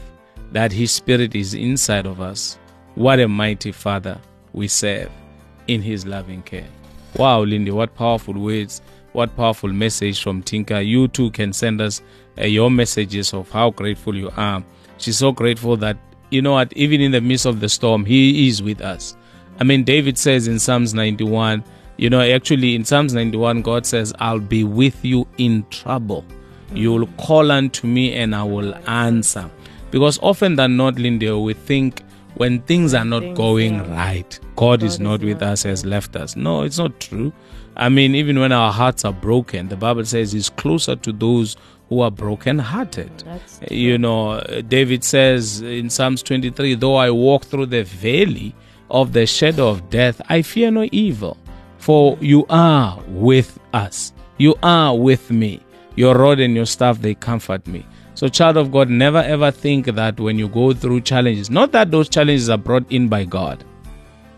that 0.54 0.72
His 0.72 0.92
Spirit 0.92 1.36
is 1.36 1.54
inside 1.54 2.06
of 2.06 2.22
us. 2.22 2.58
What 2.96 3.20
a 3.20 3.28
mighty 3.28 3.74
Father 3.74 4.20
we 4.54 4.68
serve 4.68 5.12
in 5.68 5.82
His 5.82 6.06
loving 6.06 6.42
care. 6.44 6.68
Wow, 7.16 7.44
Lindy, 7.44 7.72
what 7.72 7.96
powerful 7.96 8.34
words, 8.34 8.82
what 9.14 9.36
powerful 9.36 9.72
message 9.72 10.24
from 10.24 10.42
Tinka. 10.42 10.82
You 10.82 11.08
too 11.08 11.32
can 11.32 11.54
send 11.54 11.82
us 11.82 12.02
uh, 12.40 12.46
your 12.46 12.72
messages 12.72 13.34
of 13.34 13.50
how 13.52 13.72
grateful 13.72 14.16
you 14.16 14.32
are. 14.38 14.64
She's 14.98 15.18
so 15.18 15.32
grateful 15.32 15.78
that, 15.78 15.98
you 16.30 16.42
know 16.42 16.54
what, 16.54 16.72
even 16.74 17.02
in 17.02 17.12
the 17.12 17.22
midst 17.22 17.46
of 17.46 17.60
the 17.60 17.70
storm, 17.70 18.06
He 18.06 18.48
is 18.48 18.62
with 18.64 18.82
us. 18.82 19.16
I 19.60 19.64
mean, 19.64 19.84
David 19.84 20.18
says 20.18 20.48
in 20.48 20.60
Psalms 20.60 20.94
91, 20.94 21.64
you 21.98 22.10
know, 22.10 22.22
actually 22.22 22.74
in 22.74 22.86
Psalms 22.86 23.14
91, 23.14 23.62
God 23.62 23.86
says, 23.86 24.14
I'll 24.20 24.40
be 24.40 24.64
with 24.64 25.04
you 25.04 25.28
in 25.38 25.66
trouble. 25.70 26.26
You 26.74 26.94
will 26.94 27.08
call 27.18 27.52
unto 27.52 27.86
me 27.86 28.16
and 28.16 28.34
I 28.34 28.44
will 28.44 28.74
answer. 28.88 29.50
Because 29.92 30.18
often 30.24 30.56
than 30.56 30.78
not, 30.78 30.96
Lindy, 30.96 31.30
we 31.32 31.54
think 31.54 32.02
when 32.42 32.60
things 32.64 32.96
are 32.96 33.06
not 33.06 33.22
Things, 33.22 33.38
going 33.38 33.76
yeah. 33.76 33.96
right, 33.96 34.40
God, 34.56 34.82
is 34.82 34.98
God 34.98 35.04
not 35.04 35.20
is 35.22 35.26
with 35.28 35.42
not 35.42 35.50
us, 35.52 35.62
has 35.62 35.86
left 35.86 36.16
us. 36.16 36.36
No, 36.36 36.64
it's 36.64 36.80
not 36.80 37.00
true. 37.00 37.32
I 37.76 37.88
mean, 37.88 38.16
even 38.16 38.40
when 38.40 38.52
our 38.52 38.74
hearts 38.74 39.06
are 39.06 39.14
broken, 39.14 39.68
the 39.68 39.76
Bible 39.76 40.04
says 40.06 40.32
He's 40.32 40.50
closer 40.50 40.96
to 40.96 41.12
those 41.12 41.56
who 41.88 42.02
are 42.02 42.10
broken 42.10 42.58
hearted. 42.58 43.12
You 43.70 44.00
know, 44.00 44.42
David 44.68 45.04
says 45.04 45.62
in 45.62 45.92
Psalms 45.92 46.24
23 46.24 46.74
Though 46.74 46.96
I 46.96 47.12
walk 47.12 47.46
through 47.46 47.68
the 47.68 47.84
valley 47.84 48.56
of 48.90 49.14
the 49.14 49.28
shadow 49.28 49.68
of 49.70 49.92
death, 49.92 50.20
I 50.28 50.42
fear 50.42 50.72
no 50.72 50.90
evil, 50.92 51.38
for 51.78 52.18
you 52.22 52.48
are 52.50 53.00
with 53.08 53.60
us. 53.72 54.14
You 54.40 54.56
are 54.64 54.98
with 54.98 55.30
me. 55.30 55.60
Your 55.96 56.16
rod 56.16 56.40
and 56.40 56.56
your 56.56 56.66
staff, 56.66 57.00
they 57.02 57.14
comfort 57.14 57.68
me. 57.68 57.86
So, 58.22 58.28
child 58.28 58.56
of 58.56 58.72
God, 58.72 58.88
never 58.88 59.18
ever 59.18 59.50
think 59.50 59.88
that 59.88 60.20
when 60.20 60.38
you 60.38 60.48
go 60.48 60.74
through 60.74 61.02
challenges, 61.02 61.50
not 61.50 61.72
that 61.72 61.90
those 61.90 62.08
challenges 62.08 62.52
are 62.52 62.58
brought 62.60 62.86
in 62.92 63.08
by 63.08 63.24
God, 63.24 63.66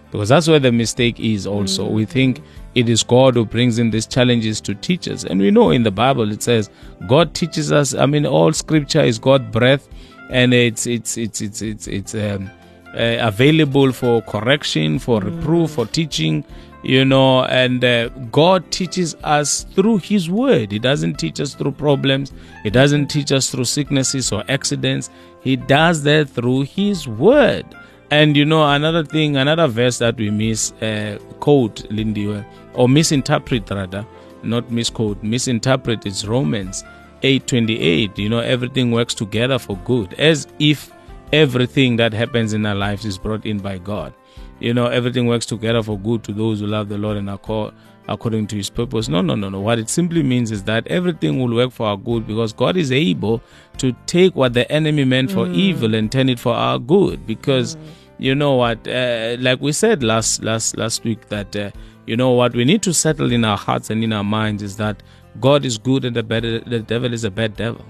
because 0.10 0.30
that's 0.30 0.48
where 0.48 0.60
the 0.60 0.72
mistake 0.72 1.19
is 1.19 1.46
also. 1.46 1.89
We 1.89 2.06
think 2.06 2.41
it 2.76 2.88
is 2.88 3.04
God 3.04 3.36
who 3.36 3.43
brings 3.43 3.80
in 3.80 3.91
these 3.91 4.08
challenges 4.08 4.62
to 4.62 4.74
teach 4.74 5.10
us. 5.10 5.26
And 5.26 5.41
we 5.41 5.52
know 5.52 5.72
in 5.72 5.84
the 5.84 5.91
Bible 5.91 6.32
it 6.32 6.41
says 6.41 6.69
God 7.10 7.36
teaches 7.36 7.74
us, 7.74 7.93
I 7.93 8.06
mean 8.06 8.26
all 8.26 8.54
scripture 8.54 9.02
is 9.02 9.19
God 9.19 9.52
breath 9.52 9.89
and 10.30 10.54
it's 10.54 10.88
it's 10.88 11.17
it's 11.17 11.41
it's 11.41 11.62
it's 11.62 11.88
it's 11.88 12.15
um, 12.15 12.50
uh, 12.93 13.17
available 13.19 13.91
for 13.91 14.22
correction, 14.22 14.98
for 14.98 15.19
reproof, 15.19 15.72
for 15.72 15.88
teaching, 15.88 16.46
you 16.84 17.06
know, 17.06 17.46
and 17.46 17.84
uh, 17.84 18.10
God 18.10 18.69
teaches 18.72 19.15
us 19.24 19.63
through 19.74 20.00
his 20.00 20.30
word. 20.30 20.72
He 20.72 20.80
doesn't 20.80 21.15
teach 21.15 21.39
us 21.39 21.56
through 21.56 21.72
problems. 21.72 22.34
He 22.63 22.69
doesn't 22.69 23.08
teach 23.08 23.32
us 23.32 23.50
through 23.50 23.65
sicknesses 23.65 24.32
or 24.32 24.43
accidents. 24.50 25.10
He 25.41 25.56
does 25.56 26.04
that 26.04 26.30
through 26.30 26.63
his 26.63 27.08
word. 27.08 27.65
And 28.12 28.36
you 28.36 28.46
know, 28.46 28.69
another 28.69 29.04
thing, 29.04 29.38
another 29.38 29.67
verse 29.67 29.98
that 30.00 30.17
we 30.17 30.30
miss 30.30 30.74
uh, 30.74 31.17
quote, 31.39 31.89
Lindy, 31.89 32.43
or 32.74 32.89
misinterpret 32.89 33.72
rather, 33.72 34.06
not 34.43 34.69
misquote, 34.69 35.24
misinterpret 35.24 36.06
is 36.06 36.28
Romans 36.28 36.84
8:28. 37.24 38.17
You 38.17 38.30
know, 38.30 38.39
everything 38.39 38.91
works 38.91 39.13
together 39.13 39.58
for 39.58 39.78
good, 39.78 40.13
as 40.15 40.48
if 40.60 40.91
everything 41.32 41.96
that 41.96 42.13
happens 42.13 42.54
in 42.54 42.65
our 42.65 42.76
lives 42.76 43.06
is 43.06 43.17
brought 43.17 43.46
in 43.46 43.58
by 43.60 43.78
God. 43.78 44.13
You 44.59 44.73
know, 44.73 44.87
everything 44.87 45.27
works 45.27 45.45
together 45.45 45.83
for 45.83 45.97
good 45.99 46.23
to 46.23 46.33
those 46.33 46.59
who 46.59 46.67
love 46.67 46.89
the 46.89 46.97
Lord 46.97 47.17
and 47.17 47.29
are 47.29 47.37
called 47.37 47.73
according 48.07 48.47
to 48.47 48.55
his 48.55 48.69
purpose. 48.69 49.07
No, 49.07 49.21
no, 49.21 49.35
no, 49.35 49.49
no. 49.49 49.59
What 49.59 49.79
it 49.79 49.89
simply 49.89 50.23
means 50.23 50.51
is 50.51 50.63
that 50.63 50.85
everything 50.87 51.39
will 51.41 51.55
work 51.55 51.71
for 51.71 51.87
our 51.87 51.97
good 51.97 52.27
because 52.27 52.53
God 52.53 52.77
is 52.77 52.91
able 52.91 53.41
to 53.77 53.93
take 54.05 54.35
what 54.35 54.53
the 54.53 54.69
enemy 54.71 55.05
meant 55.05 55.31
for 55.31 55.47
evil 55.47 55.95
and 55.95 56.11
turn 56.11 56.29
it 56.29 56.39
for 56.39 56.53
our 56.53 56.79
good. 56.79 57.25
Because 57.25 57.77
you 58.17 58.35
know 58.35 58.55
what, 58.55 58.87
uh, 58.87 59.37
like 59.39 59.61
we 59.61 59.71
said 59.71 60.03
last 60.03 60.43
last 60.43 60.77
last 60.77 61.03
week, 61.03 61.27
that 61.29 61.55
uh, 61.55 61.71
you 62.05 62.17
know 62.17 62.31
what 62.31 62.53
we 62.53 62.65
need 62.65 62.81
to 62.83 62.93
settle 62.93 63.31
in 63.31 63.45
our 63.45 63.57
hearts 63.57 63.89
and 63.89 64.03
in 64.03 64.13
our 64.13 64.23
minds 64.23 64.61
is 64.61 64.77
that 64.77 65.01
God 65.39 65.65
is 65.65 65.77
good 65.77 66.05
and 66.05 66.15
the 66.15 66.23
bad, 66.23 66.43
the 66.43 66.79
devil 66.79 67.13
is 67.13 67.23
a 67.23 67.31
bad 67.31 67.55
devil. 67.55 67.85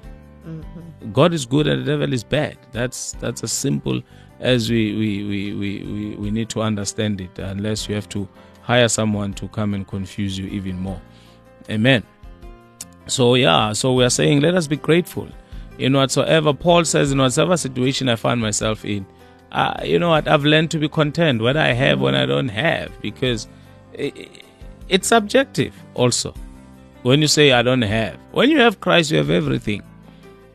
God 1.12 1.34
is 1.34 1.46
good 1.46 1.68
and 1.68 1.82
the 1.82 1.92
devil 1.92 2.14
is 2.14 2.24
bad. 2.24 2.58
That's 2.72 3.14
that's 3.14 3.44
a 3.44 3.48
simple 3.48 4.02
as 4.44 4.70
we 4.70 4.96
we, 4.96 5.24
we, 5.24 5.54
we, 5.54 6.16
we 6.18 6.32
need 6.32 6.50
to 6.50 6.62
understand 6.62 7.22
it, 7.22 7.40
unless 7.40 7.90
you 7.90 7.96
have 7.96 8.10
to 8.10 8.28
hire 8.62 8.88
someone 8.90 9.34
to 9.36 9.48
come 9.50 9.74
and 9.74 9.88
confuse 9.88 10.38
you 10.38 10.48
even 10.48 10.80
more. 10.80 11.02
Amen. 11.70 12.04
So 13.08 13.36
yeah, 13.36 13.74
so 13.74 13.94
we 13.94 14.04
are 14.04 14.10
saying 14.10 14.42
let 14.42 14.56
us 14.56 14.68
be 14.68 14.76
grateful. 14.78 15.28
In 15.80 15.94
whatsoever 15.94 16.54
Paul 16.54 16.86
says, 16.86 17.12
in 17.12 17.18
whatever 17.18 17.58
situation 17.58 18.10
I 18.10 18.16
find 18.16 18.40
myself 18.42 18.86
in, 18.86 19.06
uh, 19.52 19.82
you 19.84 19.98
know 20.00 20.10
what, 20.10 20.28
I've 20.28 20.46
learned 20.46 20.72
to 20.72 20.80
be 20.80 20.88
content 20.90 21.42
when 21.42 21.58
I 21.58 21.74
have, 21.74 22.00
when 22.00 22.16
I 22.16 22.26
don't 22.26 22.50
have, 22.50 22.92
because 23.02 23.48
i 23.98 24.12
i- 24.16 24.30
it's 24.90 25.08
subjective 25.08 25.74
also. 25.96 26.34
When 27.04 27.22
you 27.22 27.28
say 27.28 27.52
I 27.54 27.62
don't 27.64 27.82
have, 27.82 28.18
when 28.32 28.50
you 28.50 28.60
have 28.60 28.80
Christ, 28.82 29.12
you 29.12 29.18
have 29.18 29.30
everything 29.30 29.82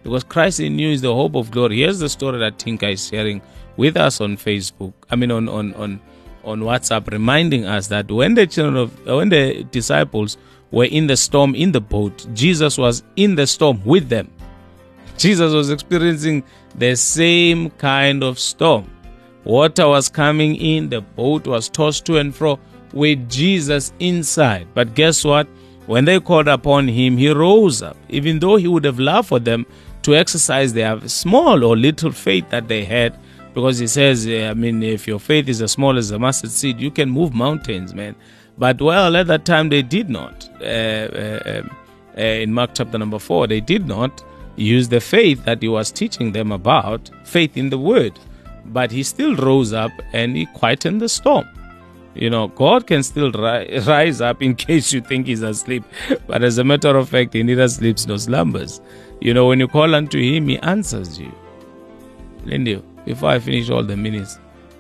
because 0.03 0.25
Christ 0.25 0.61
in 0.61 0.79
you 0.79 0.91
is 0.91 1.01
the 1.03 1.15
hope 1.15 1.35
of 1.35 1.51
glory. 1.51 1.79
Here's 1.79 1.99
the 1.99 2.09
story 2.09 2.39
that 2.39 2.59
Tinka 2.59 2.89
is 2.89 3.09
sharing 3.09 3.43
with 3.79 3.97
us 3.97 4.21
on 4.21 4.37
Facebook. 4.37 4.93
I 5.11 5.17
mean, 5.17 5.31
on 5.31 5.49
on 5.49 5.73
on 5.75 6.01
on 6.45 6.61
WhatsApp, 6.61 7.11
reminding 7.11 7.65
us 7.65 7.87
that 7.89 8.11
when 8.11 8.35
the 8.35 8.47
children 8.47 8.77
of 8.77 9.07
when 9.07 9.31
the 9.31 9.65
disciples 9.71 10.37
were 10.71 10.85
in 10.85 11.07
the 11.07 11.17
storm 11.17 11.55
in 11.55 11.73
the 11.73 11.81
boat, 11.81 12.27
Jesus 12.35 12.77
was 12.77 13.03
in 13.17 13.37
the 13.37 13.47
storm 13.47 13.83
with 13.87 14.11
them. 14.11 14.31
Jesus 15.17 15.53
was 15.53 15.71
experiencing 15.71 16.45
the 16.75 16.95
same 16.95 17.71
kind 17.71 18.23
of 18.23 18.39
storm. 18.39 18.91
Water 19.45 19.89
was 19.89 20.09
coming 20.09 20.57
in, 20.57 20.91
the 20.91 21.01
boat 21.01 21.47
was 21.47 21.69
tossed 21.69 22.05
to 22.07 22.19
and 22.19 22.35
fro 22.35 22.59
with 22.93 23.29
Jesus 23.31 23.93
inside. 23.99 24.67
But 24.75 24.95
guess 24.95 25.25
what? 25.25 25.49
When 25.87 26.05
they 26.05 26.21
called 26.21 26.49
upon 26.49 26.87
him, 26.87 27.17
he 27.17 27.31
rose 27.31 27.83
up, 27.83 27.97
even 28.09 28.41
though 28.41 28.57
he 28.57 28.69
would 28.69 28.85
have 28.85 28.99
loved 28.99 29.29
for 29.29 29.39
them 29.39 29.65
to 30.03 30.15
exercise 30.15 30.73
their 30.73 31.01
small 31.09 31.65
or 31.65 31.77
little 31.77 32.13
faith 32.13 32.49
that 32.51 32.69
they 32.69 32.85
had. 32.85 33.19
Because 33.59 33.81
he 33.81 33.89
says, 33.89 34.25
eh, 34.25 34.49
I 34.49 34.55
mean, 34.55 34.85
if 34.85 35.09
your 35.09 35.19
faith 35.19 35.49
is 35.49 35.61
as 35.61 35.73
small 35.73 35.99
as 35.99 36.13
a 36.13 36.19
mustard 36.21 36.53
seed, 36.53 36.79
you 36.79 36.93
can 36.93 37.11
move 37.11 37.35
mountains, 37.35 37.93
man. 37.93 38.15
But 38.57 38.81
well, 38.81 39.17
at 39.17 39.27
that 39.27 39.45
time 39.47 39.69
they 39.69 39.83
did 39.83 40.09
not. 40.09 40.49
Uh, 40.61 40.65
uh, 40.65 41.63
uh, 42.17 42.21
in 42.21 42.55
Mark 42.55 42.71
chapter 42.75 42.97
number 42.99 43.19
four, 43.19 43.49
they 43.49 43.61
did 43.61 43.85
not 43.85 44.23
use 44.55 44.89
the 44.89 45.01
faith 45.01 45.45
that 45.45 45.61
he 45.61 45.67
was 45.67 45.91
teaching 45.91 46.31
them 46.31 46.53
about, 46.53 47.11
faith 47.25 47.57
in 47.57 47.69
the 47.69 47.79
word. 47.79 48.17
But 48.67 48.93
he 48.93 49.03
still 49.03 49.35
rose 49.35 49.73
up 49.73 49.91
and 50.13 50.37
he 50.37 50.47
quietened 50.47 51.01
the 51.01 51.09
storm. 51.09 51.49
You 52.15 52.31
know, 52.31 52.47
God 52.47 52.87
can 52.87 53.03
still 53.03 53.33
ri- 53.33 53.81
rise 53.89 54.21
up 54.21 54.41
in 54.41 54.55
case 54.67 54.93
you 54.93 55.01
think 55.01 55.27
he's 55.27 55.43
asleep. 55.43 55.83
But 56.29 56.45
as 56.45 56.59
a 56.59 56.65
matter 56.65 56.97
of 56.97 57.09
fact, 57.09 57.35
he 57.35 57.43
neither 57.43 57.69
sleeps 57.69 58.07
nor 58.07 58.19
slumbers. 58.19 58.81
You 59.21 59.35
know, 59.35 59.49
when 59.49 59.59
you 59.59 59.67
call 59.67 59.97
unto 59.97 60.21
him, 60.21 60.47
he 60.47 60.59
answers 60.61 61.19
you. 61.19 61.33
Lindy, 62.45 62.81
before 63.09 63.31
I 63.31 63.39
finish 63.39 63.71
all 63.71 63.83
the 63.83 63.97
minutes 63.97 64.39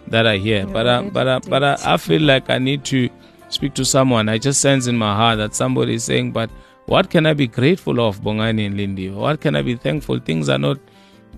that 0.08 0.26
are 0.26 0.40
here, 0.46 0.66
but 0.66 0.86
uh, 0.86 1.02
but 1.16 1.48
but 1.48 1.62
uh, 1.62 1.76
I 1.84 1.96
feel 1.96 2.22
like 2.22 2.50
I 2.50 2.58
need 2.58 2.84
to 2.92 3.08
speak 3.48 3.74
to 3.74 3.84
someone. 3.84 4.28
I 4.28 4.36
just 4.46 4.60
sense 4.60 4.86
in 4.86 4.98
my 4.98 5.14
heart 5.20 5.38
that 5.38 5.54
somebody 5.54 5.94
is 5.94 6.04
saying, 6.04 6.32
"But 6.32 6.50
what 6.94 7.08
can 7.14 7.26
I 7.30 7.32
be 7.32 7.46
grateful 7.46 8.00
of, 8.06 8.20
Bongani 8.20 8.66
and 8.66 8.76
Lindy? 8.76 9.08
What 9.10 9.40
can 9.40 9.56
I 9.56 9.62
be 9.62 9.76
thankful? 9.76 10.18
Things 10.18 10.50
are 10.50 10.58
not 10.58 10.78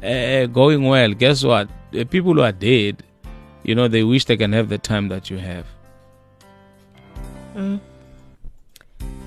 uh, 0.03 0.46
going 0.46 0.85
well. 0.85 1.12
Guess 1.12 1.44
what? 1.44 1.68
The 1.92 2.05
people 2.05 2.35
who 2.35 2.42
are 2.42 2.53
dead, 2.53 3.05
you 3.62 3.74
know, 3.74 3.88
they 3.88 4.03
wish 4.03 4.24
they 4.24 4.37
can 4.37 4.53
have 4.53 4.68
the 4.68 4.79
time 4.79 5.09
that 5.09 5.31
you 5.31 5.38
have. 5.38 5.66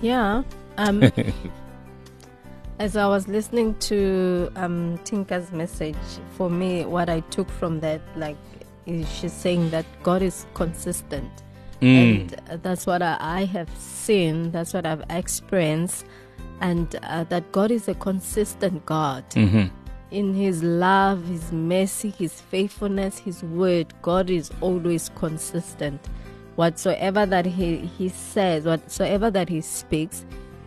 Yeah. 0.02 0.44
Um, 0.78 1.12
as 2.84 2.98
I 2.98 3.08
was 3.08 3.30
listening 3.30 3.76
to 3.76 4.52
um, 4.58 5.00
Tinka's 5.06 5.54
message, 5.54 5.96
for 6.36 6.50
me, 6.50 6.84
what 6.84 7.10
I 7.10 7.22
took 7.22 7.50
from 7.50 7.80
that, 7.80 8.02
like, 8.18 8.36
is 8.86 9.10
she's 9.10 9.32
saying 9.32 9.70
that 9.70 9.86
God 10.04 10.22
is 10.22 10.46
consistent. 10.54 11.32
And 11.80 12.36
uh, 12.50 12.58
that's 12.62 12.86
what 12.86 13.02
I, 13.02 13.16
I 13.22 13.46
have 13.46 13.70
seen, 13.78 14.52
that's 14.52 14.74
what 14.74 14.86
I've 14.86 15.04
experienced, 15.10 16.06
and 16.60 16.94
uh, 17.04 17.24
that 17.26 17.50
God 17.54 17.72
is 17.72 17.88
a 17.88 17.94
consistent 17.94 18.86
God. 18.86 19.24
In 20.12 20.34
His 20.34 20.62
love, 20.62 21.26
His 21.26 21.54
mercy, 21.54 22.10
His 22.10 22.42
faithfulness, 22.42 23.18
His 23.18 23.44
word, 23.44 23.94
God 24.02 24.30
is 24.30 24.52
always 24.60 25.10
consistent. 25.16 26.06
Whatsoever 26.58 27.26
that 27.28 27.46
He, 27.46 27.78
he 27.78 28.10
says, 28.10 28.66
whatsoever 28.66 29.32
that 29.32 29.48
He 29.48 29.62
speaks, 29.62 30.26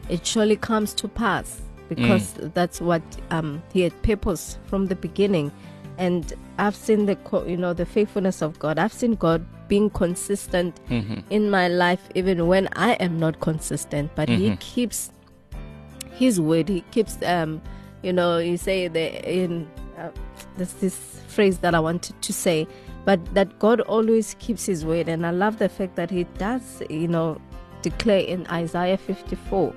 it 0.09 0.26
surely 0.26 0.57
comes 0.57 0.94
to 0.94 1.09
pass 1.09 1.61
because 1.88 2.35
that's 2.55 2.81
what 2.81 3.03
um, 3.31 3.62
He 3.72 3.83
had 3.83 4.01
purpose 4.03 4.59
from 4.66 4.87
the 4.87 4.96
beginning. 4.96 5.51
And 5.99 6.33
I've 6.59 6.77
seen 6.77 7.07
the 7.07 7.16
you 7.46 7.57
know 7.57 7.72
the 7.72 7.87
faithfulness 7.87 8.42
of 8.42 8.59
God. 8.59 8.79
I've 8.79 8.92
seen 8.92 9.14
God 9.14 9.44
being 9.68 9.88
consistent 9.90 10.79
in 11.31 11.51
my 11.51 11.68
life, 11.68 12.09
even 12.14 12.46
when 12.46 12.68
I 12.77 12.92
am 12.94 13.18
not 13.18 13.40
consistent. 13.40 14.11
But 14.14 14.29
He 14.29 14.57
keeps 14.57 15.11
his 16.12 16.40
word 16.40 16.66
he 16.68 16.81
keeps 16.92 17.18
um 17.25 17.61
you 18.03 18.11
know 18.11 18.38
you 18.38 18.57
say 18.57 18.88
the 18.88 19.07
in 19.31 19.68
uh, 19.99 20.09
there's 20.57 20.72
this 20.75 21.20
phrase 21.29 21.59
that 21.59 21.75
i 21.75 21.79
wanted 21.79 22.14
to 22.22 22.33
say 22.33 22.66
but 23.05 23.20
that 23.35 23.59
god 23.59 23.83
always 23.83 24.35
keeps 24.38 24.64
his 24.64 24.83
word 24.83 25.11
and 25.11 25.27
i 25.27 25.31
love 25.31 25.59
the 25.59 25.68
fact 25.68 25.94
that 25.94 26.11
he 26.11 26.25
does 26.38 26.83
you 26.88 27.07
know 27.07 27.38
declare 27.83 28.20
in 28.20 28.46
isaiah 28.46 28.96
54 28.96 29.75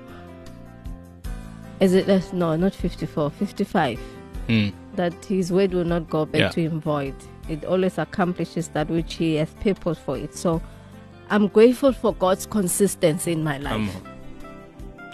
is 1.80 1.94
it 1.94 2.08
uh, 2.08 2.20
no 2.32 2.56
not 2.56 2.74
54 2.74 3.30
55 3.30 3.98
Mm. 4.48 4.72
that 4.96 5.24
his 5.26 5.52
word 5.52 5.72
will 5.72 5.84
not 5.84 6.08
go 6.10 6.24
back 6.26 6.40
Yeah. 6.40 6.48
to 6.48 6.60
him 6.62 6.80
void 6.80 7.14
it 7.48 7.64
always 7.64 7.98
accomplishes 7.98 8.68
that 8.68 8.88
which 8.90 9.14
he 9.14 9.34
has 9.36 9.50
purpose 9.60 9.98
for 9.98 10.16
it 10.16 10.34
so 10.34 10.60
i'm 11.30 11.46
grateful 11.46 11.92
for 11.92 12.12
god's 12.14 12.46
consistency 12.46 13.30
in 13.32 13.44
my 13.44 13.58
life 13.58 13.72
Come 13.72 13.88
on. 13.90 14.02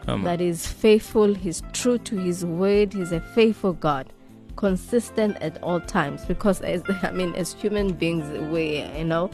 Come 0.07 0.19
on. 0.21 0.25
that 0.25 0.41
is 0.41 0.67
faithful, 0.67 1.35
he's 1.35 1.63
true 1.73 1.99
to 1.99 2.17
his 2.17 2.47
word, 2.47 2.95
he's 2.95 3.13
a 3.13 3.21
faithful 3.21 3.73
God, 3.75 4.07
consistent 4.55 5.37
at 5.43 5.61
all 5.63 5.81
times. 5.81 6.25
Because 6.25 6.61
as 6.63 6.83
I 7.03 7.11
mean, 7.11 7.35
as 7.35 7.53
human 7.55 7.93
beings, 7.93 8.25
we 8.53 8.85
you 8.97 9.05
know, 9.05 9.31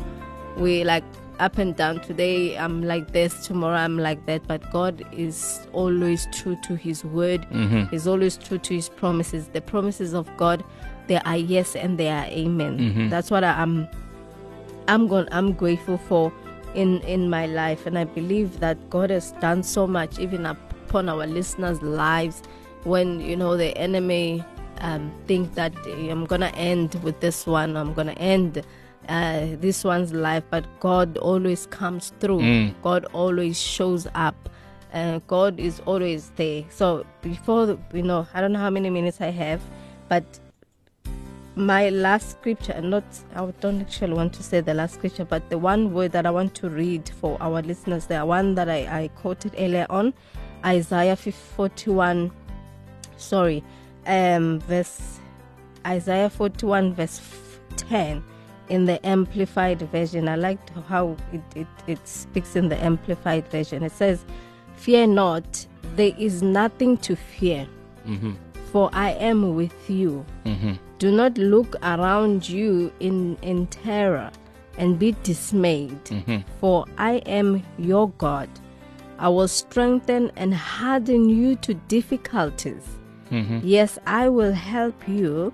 we 0.57 0.83
like 0.85 1.05
up 1.39 1.59
and 1.59 1.75
down. 1.77 2.01
Today 2.01 2.57
I'm 2.57 2.83
like 2.83 3.13
this, 3.13 3.47
tomorrow 3.47 3.77
I'm 3.77 3.99
like 3.99 4.25
that. 4.27 4.47
But 4.47 4.71
God 4.71 5.05
is 5.13 5.67
always 5.73 6.27
true 6.33 6.57
to 6.65 6.75
his 6.77 7.05
word. 7.05 7.47
He's 7.91 8.07
always 8.07 8.37
true 8.37 8.59
to 8.59 8.75
his 8.75 8.89
promises. 8.89 9.49
The 9.49 9.61
promises 9.61 10.13
of 10.15 10.29
God, 10.37 10.65
they 11.09 11.17
are 11.19 11.37
yes 11.37 11.75
and 11.77 11.99
they 11.99 12.09
are 12.09 12.25
amen. 12.27 13.09
That's 13.11 13.31
what 13.31 13.45
I, 13.45 13.53
I'm 13.61 13.89
I'm 14.89 15.07
going 15.09 15.29
I'm 15.33 15.53
grateful 15.53 15.99
for 15.99 16.33
in 16.75 17.01
in 17.03 17.29
my 17.31 17.47
life 17.47 17.87
and 17.87 17.99
I 17.99 18.05
believe 18.05 18.61
that 18.61 18.77
God 18.91 19.11
has 19.11 19.33
done 19.41 19.63
so 19.63 19.87
much 19.87 20.19
even 20.19 20.47
upon 20.47 21.09
our 21.09 21.27
listeners' 21.27 21.83
lives 21.83 22.43
when 22.85 23.21
you 23.21 23.37
know 23.37 23.57
the 23.57 23.77
enemy 23.77 24.43
um, 24.81 25.13
think 25.27 25.55
that 25.55 25.73
I'm 25.87 26.25
gonna 26.25 26.51
end 26.57 26.95
with 27.05 27.21
this 27.21 27.47
one 27.47 27.77
I'm 27.77 27.93
gonna 27.95 28.13
end 28.13 28.65
uh, 29.09 29.47
this 29.61 29.85
one's 29.85 30.13
life 30.13 30.45
but 30.51 30.65
God 30.81 31.17
always 31.19 31.67
comes 31.67 32.13
through. 32.21 32.41
God 32.83 33.05
always 33.13 33.61
shows 33.61 34.07
up. 34.15 34.49
Uh, 34.93 35.21
God 35.27 35.59
is 35.59 35.81
always 35.87 36.31
there. 36.37 36.65
So 36.69 37.07
before 37.23 37.67
the, 37.67 37.79
you 37.95 38.03
know 38.03 38.27
I 38.35 38.41
don't 38.41 38.53
know 38.53 38.59
how 38.59 38.71
many 38.71 38.91
minutes 38.91 39.21
I 39.21 39.31
have 39.31 39.61
but 40.09 40.25
my 41.55 41.91
last 41.91 42.31
scripture 42.31 42.73
and 42.73 42.89
not 42.91 43.05
i 43.35 43.45
don't 43.61 43.81
actually 43.83 44.15
want 44.15 44.33
to 44.33 44.43
say 44.43 44.61
the 44.61 44.73
last 44.73 44.95
scripture 44.95 45.25
but 45.25 45.49
the 45.51 45.59
one 45.59 45.93
word 45.93 46.11
that 46.11 46.25
i 46.25 46.31
want 46.31 46.55
to 46.55 46.71
read 46.71 47.07
for 47.21 47.37
our 47.43 47.61
listeners 47.61 48.07
the 48.07 48.25
one 48.25 48.55
that 48.55 48.71
i, 48.71 49.03
I 49.03 49.09
quoted 49.09 49.55
earlier 49.59 49.87
on 49.91 50.15
isaiah 50.65 51.15
41 51.15 52.33
sorry 53.19 53.63
um 54.07 54.61
verse 54.61 55.19
isaiah 55.87 56.31
41 56.31 56.95
verse 56.95 57.21
10 57.77 58.25
in 58.73 58.87
the 58.87 59.07
amplified 59.07 59.83
version. 59.93 60.29
I 60.29 60.37
liked 60.37 60.71
how 60.89 61.15
it, 61.31 61.43
it, 61.55 61.67
it 61.87 62.09
speaks 62.09 62.57
in 62.57 62.71
the 62.71 62.83
amplified 62.83 63.47
version. 63.49 63.83
It 63.83 63.93
says 63.93 64.25
fear 64.77 65.07
not 65.07 65.67
there 65.95 66.13
is 66.19 66.43
nothing 66.43 66.97
to 66.97 67.15
fear 67.15 67.69
mm-hmm. 68.07 68.33
for 68.73 68.89
i 68.95 69.11
am 69.11 69.55
with 69.55 69.91
you. 69.91 70.25
Mm-hmm. 70.47 70.73
Do 70.99 71.13
not 71.13 71.37
look 71.37 71.77
around 71.83 72.49
you 72.49 72.91
in, 72.99 73.37
in 73.43 73.67
terror 73.67 74.31
and 74.79 74.99
be 74.99 75.15
dismayed, 75.23 76.03
mm-hmm. 76.07 76.39
for 76.59 76.87
I 76.97 77.17
am 77.27 77.63
your 77.77 78.09
God. 78.17 78.49
I 79.19 79.29
will 79.29 79.49
strengthen 79.49 80.33
and 80.37 80.55
harden 80.55 81.29
you 81.29 81.57
to 81.57 81.75
difficulties. 81.75 82.89
Yes, 83.63 83.99
I 84.07 84.29
will 84.29 84.53
help 84.53 85.09
you. 85.09 85.53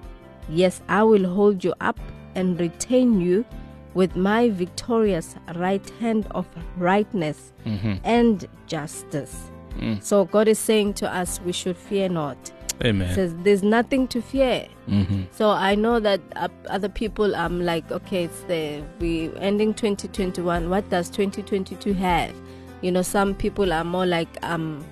Yes, 0.49 0.83
I 0.89 1.03
will 1.03 1.29
hold 1.29 1.65
you 1.65 1.75
up 1.81 1.99
and 2.39 2.59
retain 2.61 3.21
you 3.21 3.45
with 3.95 4.17
my 4.17 4.51
victorious 4.51 5.37
right 5.57 5.89
hand 6.01 6.27
of 6.31 6.47
rightness 6.77 7.53
and 8.05 8.47
justice. 8.67 9.51
So 10.01 10.25
God 10.25 10.49
is 10.49 10.59
saying 10.59 10.95
to 10.95 11.13
us, 11.13 11.41
we 11.45 11.53
should 11.53 11.77
fear 11.77 12.09
not 12.09 12.53
Amen. 12.85 13.15
says 13.15 13.35
there's 13.43 13.63
nothing 13.63 14.07
to 14.09 14.23
fear. 14.23 14.67
Mm-hmm. 14.89 15.23
So 15.33 15.51
I 15.51 15.75
know 15.75 16.01
that 16.01 16.21
uh, 16.37 16.49
other 16.69 16.89
people, 16.89 17.35
I'm 17.35 17.65
like, 17.65 17.91
okay, 17.91 18.25
it's 18.25 18.43
the 18.43 18.83
we 19.01 19.35
ending 19.37 19.75
2021. 19.75 20.71
What 20.71 20.89
does 20.91 21.11
2022 21.11 21.93
have? 21.95 22.35
You 22.81 22.93
know, 22.93 23.03
some 23.03 23.35
people 23.35 23.73
are 23.73 23.85
more 23.85 24.07
like 24.07 24.29
um, 24.43 24.85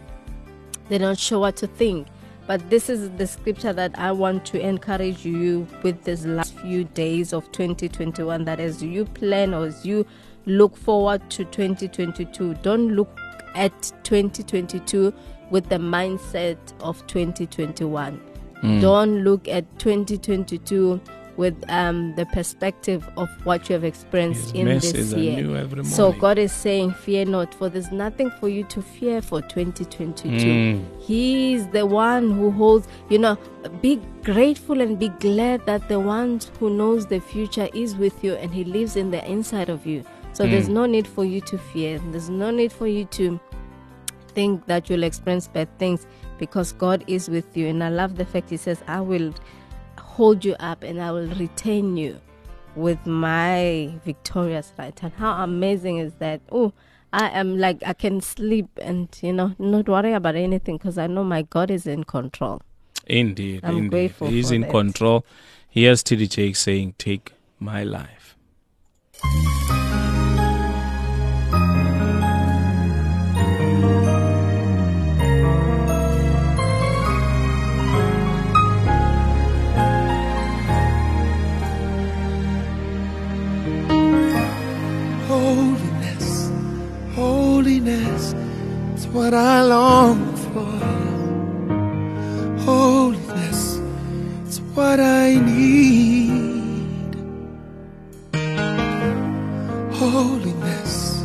they're 0.88 0.98
not 0.98 1.18
sure 1.18 1.38
what 1.38 1.56
to 1.56 1.66
think. 1.66 2.08
But 2.46 2.70
this 2.70 2.88
is 2.88 3.10
the 3.12 3.26
scripture 3.26 3.72
that 3.72 3.98
I 3.98 4.12
want 4.12 4.44
to 4.46 4.60
encourage 4.60 5.24
you 5.24 5.66
with 5.82 6.04
this 6.04 6.24
last 6.24 6.54
few 6.58 6.84
days 6.84 7.32
of 7.32 7.50
2021. 7.52 8.44
That 8.44 8.60
as 8.60 8.82
you 8.82 9.04
plan 9.04 9.52
or 9.52 9.66
as 9.66 9.84
you 9.84 10.06
look 10.46 10.76
forward 10.76 11.28
to 11.30 11.44
2022, 11.44 12.54
don't 12.62 12.94
look 12.94 13.10
at 13.54 13.92
2022 14.04 15.12
with 15.50 15.68
the 15.68 15.76
mindset 15.76 16.58
of 16.80 17.04
2021. 17.08 18.20
Hmm. 18.60 18.80
Don't 18.80 19.24
look 19.24 19.48
at 19.48 19.64
2022 19.78 21.00
with 21.36 21.54
um, 21.68 22.14
the 22.14 22.26
perspective 22.26 23.08
of 23.16 23.28
what 23.44 23.68
you 23.68 23.74
have 23.74 23.84
experienced 23.84 24.52
His 24.52 24.60
in 24.60 24.66
this 24.66 25.12
year. 25.12 25.84
So. 25.84 26.12
God 26.12 26.38
is 26.38 26.52
saying, 26.52 26.92
Fear 26.92 27.26
not, 27.26 27.54
for 27.54 27.68
there's 27.68 27.92
nothing 27.92 28.30
for 28.40 28.48
you 28.48 28.64
to 28.64 28.80
fear 28.82 29.20
for 29.20 29.42
2022. 29.42 30.28
Mm. 30.28 31.00
He 31.00 31.54
is 31.54 31.66
the 31.68 31.86
one 31.86 32.30
who 32.30 32.50
holds, 32.50 32.88
you 33.10 33.18
know, 33.18 33.36
be 33.82 34.00
grateful 34.22 34.80
and 34.80 34.98
be 34.98 35.08
glad 35.08 35.66
that 35.66 35.88
the 35.88 36.00
one 36.00 36.40
who 36.58 36.70
knows 36.70 37.06
the 37.06 37.20
future 37.20 37.68
is 37.74 37.96
with 37.96 38.24
you 38.24 38.34
and 38.34 38.52
he 38.52 38.64
lives 38.64 38.96
in 38.96 39.10
the 39.10 39.24
inside 39.30 39.68
of 39.68 39.86
you. 39.86 40.04
So 40.32 40.46
there's 40.46 40.68
no 40.68 40.84
need 40.84 41.06
for 41.06 41.24
you 41.24 41.40
to 41.42 41.56
fear. 41.56 41.98
There's 42.10 42.28
no 42.28 42.50
need 42.50 42.70
for 42.70 42.86
you 42.86 43.06
to 43.06 43.40
think 44.28 44.66
that 44.66 44.90
you'll 44.90 45.02
experience 45.02 45.48
bad 45.48 45.66
things 45.78 46.06
because 46.38 46.72
God 46.72 47.02
is 47.06 47.30
with 47.30 47.56
you. 47.56 47.68
And 47.68 47.82
I 47.82 47.88
love 47.88 48.16
the 48.16 48.26
fact 48.26 48.50
He 48.50 48.58
says, 48.58 48.82
I 48.86 49.00
will 49.00 49.32
hold 50.16 50.46
you 50.46 50.54
up 50.58 50.82
and 50.82 51.00
I 51.00 51.12
will 51.12 51.28
retain 51.34 51.98
you 51.98 52.18
with 52.74 53.04
my 53.06 53.92
victorious 54.02 54.72
right 54.78 54.98
hand. 54.98 55.12
How 55.18 55.42
amazing 55.44 55.98
is 55.98 56.14
that? 56.14 56.40
Oh, 56.50 56.72
I 57.12 57.28
am 57.30 57.58
like, 57.58 57.82
I 57.84 57.92
can 57.92 58.22
sleep 58.22 58.66
and, 58.80 59.08
you 59.22 59.34
know, 59.34 59.54
not 59.58 59.88
worry 59.88 60.14
about 60.14 60.34
anything 60.34 60.78
because 60.78 60.96
I 60.96 61.06
know 61.06 61.22
my 61.22 61.42
God 61.42 61.70
is 61.70 61.86
in 61.86 62.04
control. 62.04 62.62
Indeed, 63.06 63.60
I'm 63.62 63.76
indeed. 63.76 63.90
grateful 63.90 64.28
He's 64.28 64.50
in 64.50 64.62
that. 64.62 64.70
control. 64.70 65.24
Here's 65.68 66.02
TD 66.02 66.30
Jake 66.30 66.56
saying, 66.56 66.94
Take 66.96 67.32
my 67.60 67.84
life. 67.84 68.36
What 89.26 89.34
I 89.34 89.60
long 89.62 90.36
for. 90.36 90.78
Holiness, 92.62 93.80
it's 94.44 94.58
what 94.76 95.00
I 95.00 95.34
need. 95.34 97.12
Holiness, 99.94 101.24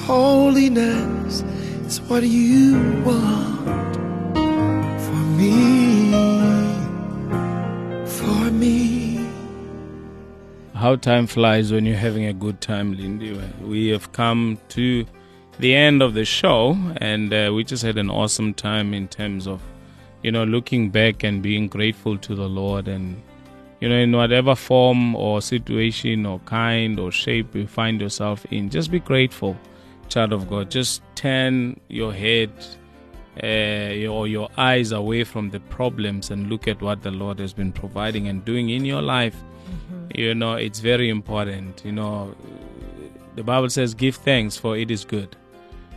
holiness, 0.00 1.42
it's 1.86 2.00
what 2.02 2.22
you 2.22 2.76
want 3.06 3.96
for 5.06 5.22
me. 5.40 6.12
For 8.04 8.50
me. 8.50 9.26
How 10.74 10.96
time 10.96 11.26
flies 11.26 11.72
when 11.72 11.86
you're 11.86 11.96
having 11.96 12.26
a 12.26 12.34
good 12.34 12.60
time, 12.60 12.92
Lindy. 12.94 13.40
We 13.62 13.88
have 13.88 14.12
come 14.12 14.58
to 14.76 15.06
the 15.58 15.74
end 15.74 16.02
of 16.02 16.14
the 16.14 16.24
show, 16.24 16.76
and 16.98 17.32
uh, 17.32 17.50
we 17.54 17.64
just 17.64 17.82
had 17.82 17.98
an 17.98 18.10
awesome 18.10 18.54
time 18.54 18.94
in 18.94 19.08
terms 19.08 19.46
of, 19.46 19.60
you 20.22 20.30
know, 20.30 20.44
looking 20.44 20.90
back 20.90 21.24
and 21.24 21.42
being 21.42 21.66
grateful 21.66 22.16
to 22.18 22.34
the 22.34 22.48
Lord. 22.48 22.86
And, 22.86 23.20
you 23.80 23.88
know, 23.88 23.96
in 23.96 24.12
whatever 24.12 24.54
form 24.54 25.14
or 25.16 25.42
situation 25.42 26.26
or 26.26 26.38
kind 26.40 26.98
or 27.00 27.10
shape 27.10 27.54
you 27.54 27.66
find 27.66 28.00
yourself 28.00 28.46
in, 28.50 28.70
just 28.70 28.90
be 28.90 29.00
grateful, 29.00 29.56
child 30.08 30.32
of 30.32 30.48
God. 30.48 30.70
Just 30.70 31.02
turn 31.16 31.80
your 31.88 32.12
head 32.12 32.52
uh, 33.42 34.06
or 34.06 34.28
your 34.28 34.48
eyes 34.56 34.92
away 34.92 35.24
from 35.24 35.50
the 35.50 35.60
problems 35.60 36.30
and 36.30 36.48
look 36.48 36.68
at 36.68 36.80
what 36.80 37.02
the 37.02 37.10
Lord 37.10 37.38
has 37.40 37.52
been 37.52 37.72
providing 37.72 38.28
and 38.28 38.44
doing 38.44 38.70
in 38.70 38.84
your 38.84 39.02
life. 39.02 39.34
Mm-hmm. 39.34 40.20
You 40.20 40.34
know, 40.34 40.54
it's 40.54 40.78
very 40.78 41.08
important. 41.08 41.82
You 41.84 41.92
know, 41.92 42.34
the 43.34 43.42
Bible 43.42 43.70
says, 43.70 43.94
Give 43.94 44.14
thanks, 44.14 44.56
for 44.56 44.76
it 44.76 44.90
is 44.90 45.04
good. 45.04 45.36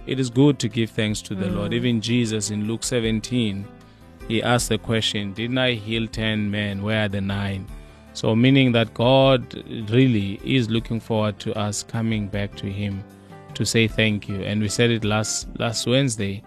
It 0.08 0.20
is 0.20 0.30
good 0.30 0.60
to 0.60 0.68
give 0.68 0.90
thanks 0.90 1.22
to 1.24 1.36
the 1.36 1.46
mm. 1.46 1.56
Lord. 1.56 1.74
Even 1.74 2.02
Jesus 2.02 2.50
in 2.50 2.68
Luke 2.68 2.84
17, 2.84 3.66
he 4.28 4.42
asked 4.42 4.70
the 4.70 4.78
question, 4.78 5.34
Didn't 5.34 5.58
I 5.58 5.74
heal 5.74 6.08
10 6.08 6.50
men? 6.50 6.84
Where 6.84 7.06
are 7.06 7.10
the 7.10 7.22
nine? 7.22 7.68
So, 8.14 8.36
meaning 8.36 8.74
that 8.74 8.94
God 8.94 9.64
really 9.90 10.40
is 10.44 10.70
looking 10.70 11.00
forward 11.00 11.40
to 11.40 11.58
us 11.58 11.84
coming 11.84 12.28
back 12.28 12.56
to 12.58 12.68
Him 12.68 13.04
to 13.54 13.66
say 13.66 13.88
thank 13.88 14.28
you. 14.28 14.42
And 14.42 14.62
we 14.62 14.68
said 14.68 14.92
it 14.92 15.04
last 15.04 15.48
last 15.58 15.88
Wednesday 15.88 16.44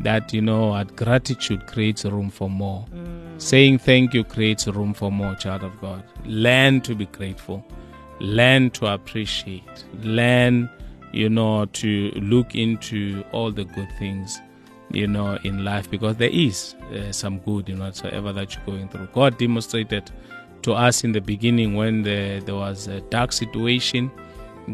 that 0.00 0.32
you 0.32 0.40
know 0.40 0.68
what 0.68 0.94
gratitude 0.96 1.66
creates 1.66 2.04
room 2.04 2.30
for 2.30 2.48
more. 2.48 2.84
Mm. 2.94 3.40
Saying 3.40 3.78
thank 3.78 4.14
you 4.14 4.22
creates 4.22 4.66
room 4.68 4.94
for 4.94 5.10
more, 5.10 5.34
child 5.34 5.64
of 5.64 5.78
God. 5.80 6.04
Learn 6.24 6.80
to 6.82 6.94
be 6.94 7.06
grateful. 7.06 7.64
Learn 8.20 8.70
to 8.70 8.86
appreciate. 8.86 9.84
Learn 10.02 10.70
you 11.12 11.28
know, 11.28 11.64
to 11.64 12.10
look 12.16 12.54
into 12.54 13.24
all 13.32 13.50
the 13.50 13.64
good 13.64 13.90
things, 13.98 14.40
you 14.90 15.06
know, 15.06 15.38
in 15.44 15.64
life 15.64 15.90
because 15.90 16.16
there 16.16 16.30
is 16.30 16.74
uh, 16.94 17.12
some 17.12 17.38
good 17.40 17.68
in 17.68 17.78
whatsoever 17.78 18.32
that 18.32 18.54
you're 18.54 18.64
going 18.64 18.88
through. 18.88 19.08
God 19.12 19.38
demonstrated 19.38 20.10
to 20.62 20.72
us 20.72 21.04
in 21.04 21.12
the 21.12 21.20
beginning 21.20 21.74
when 21.74 22.02
the, 22.02 22.42
there 22.44 22.54
was 22.54 22.86
a 22.86 23.00
dark 23.02 23.32
situation. 23.32 24.10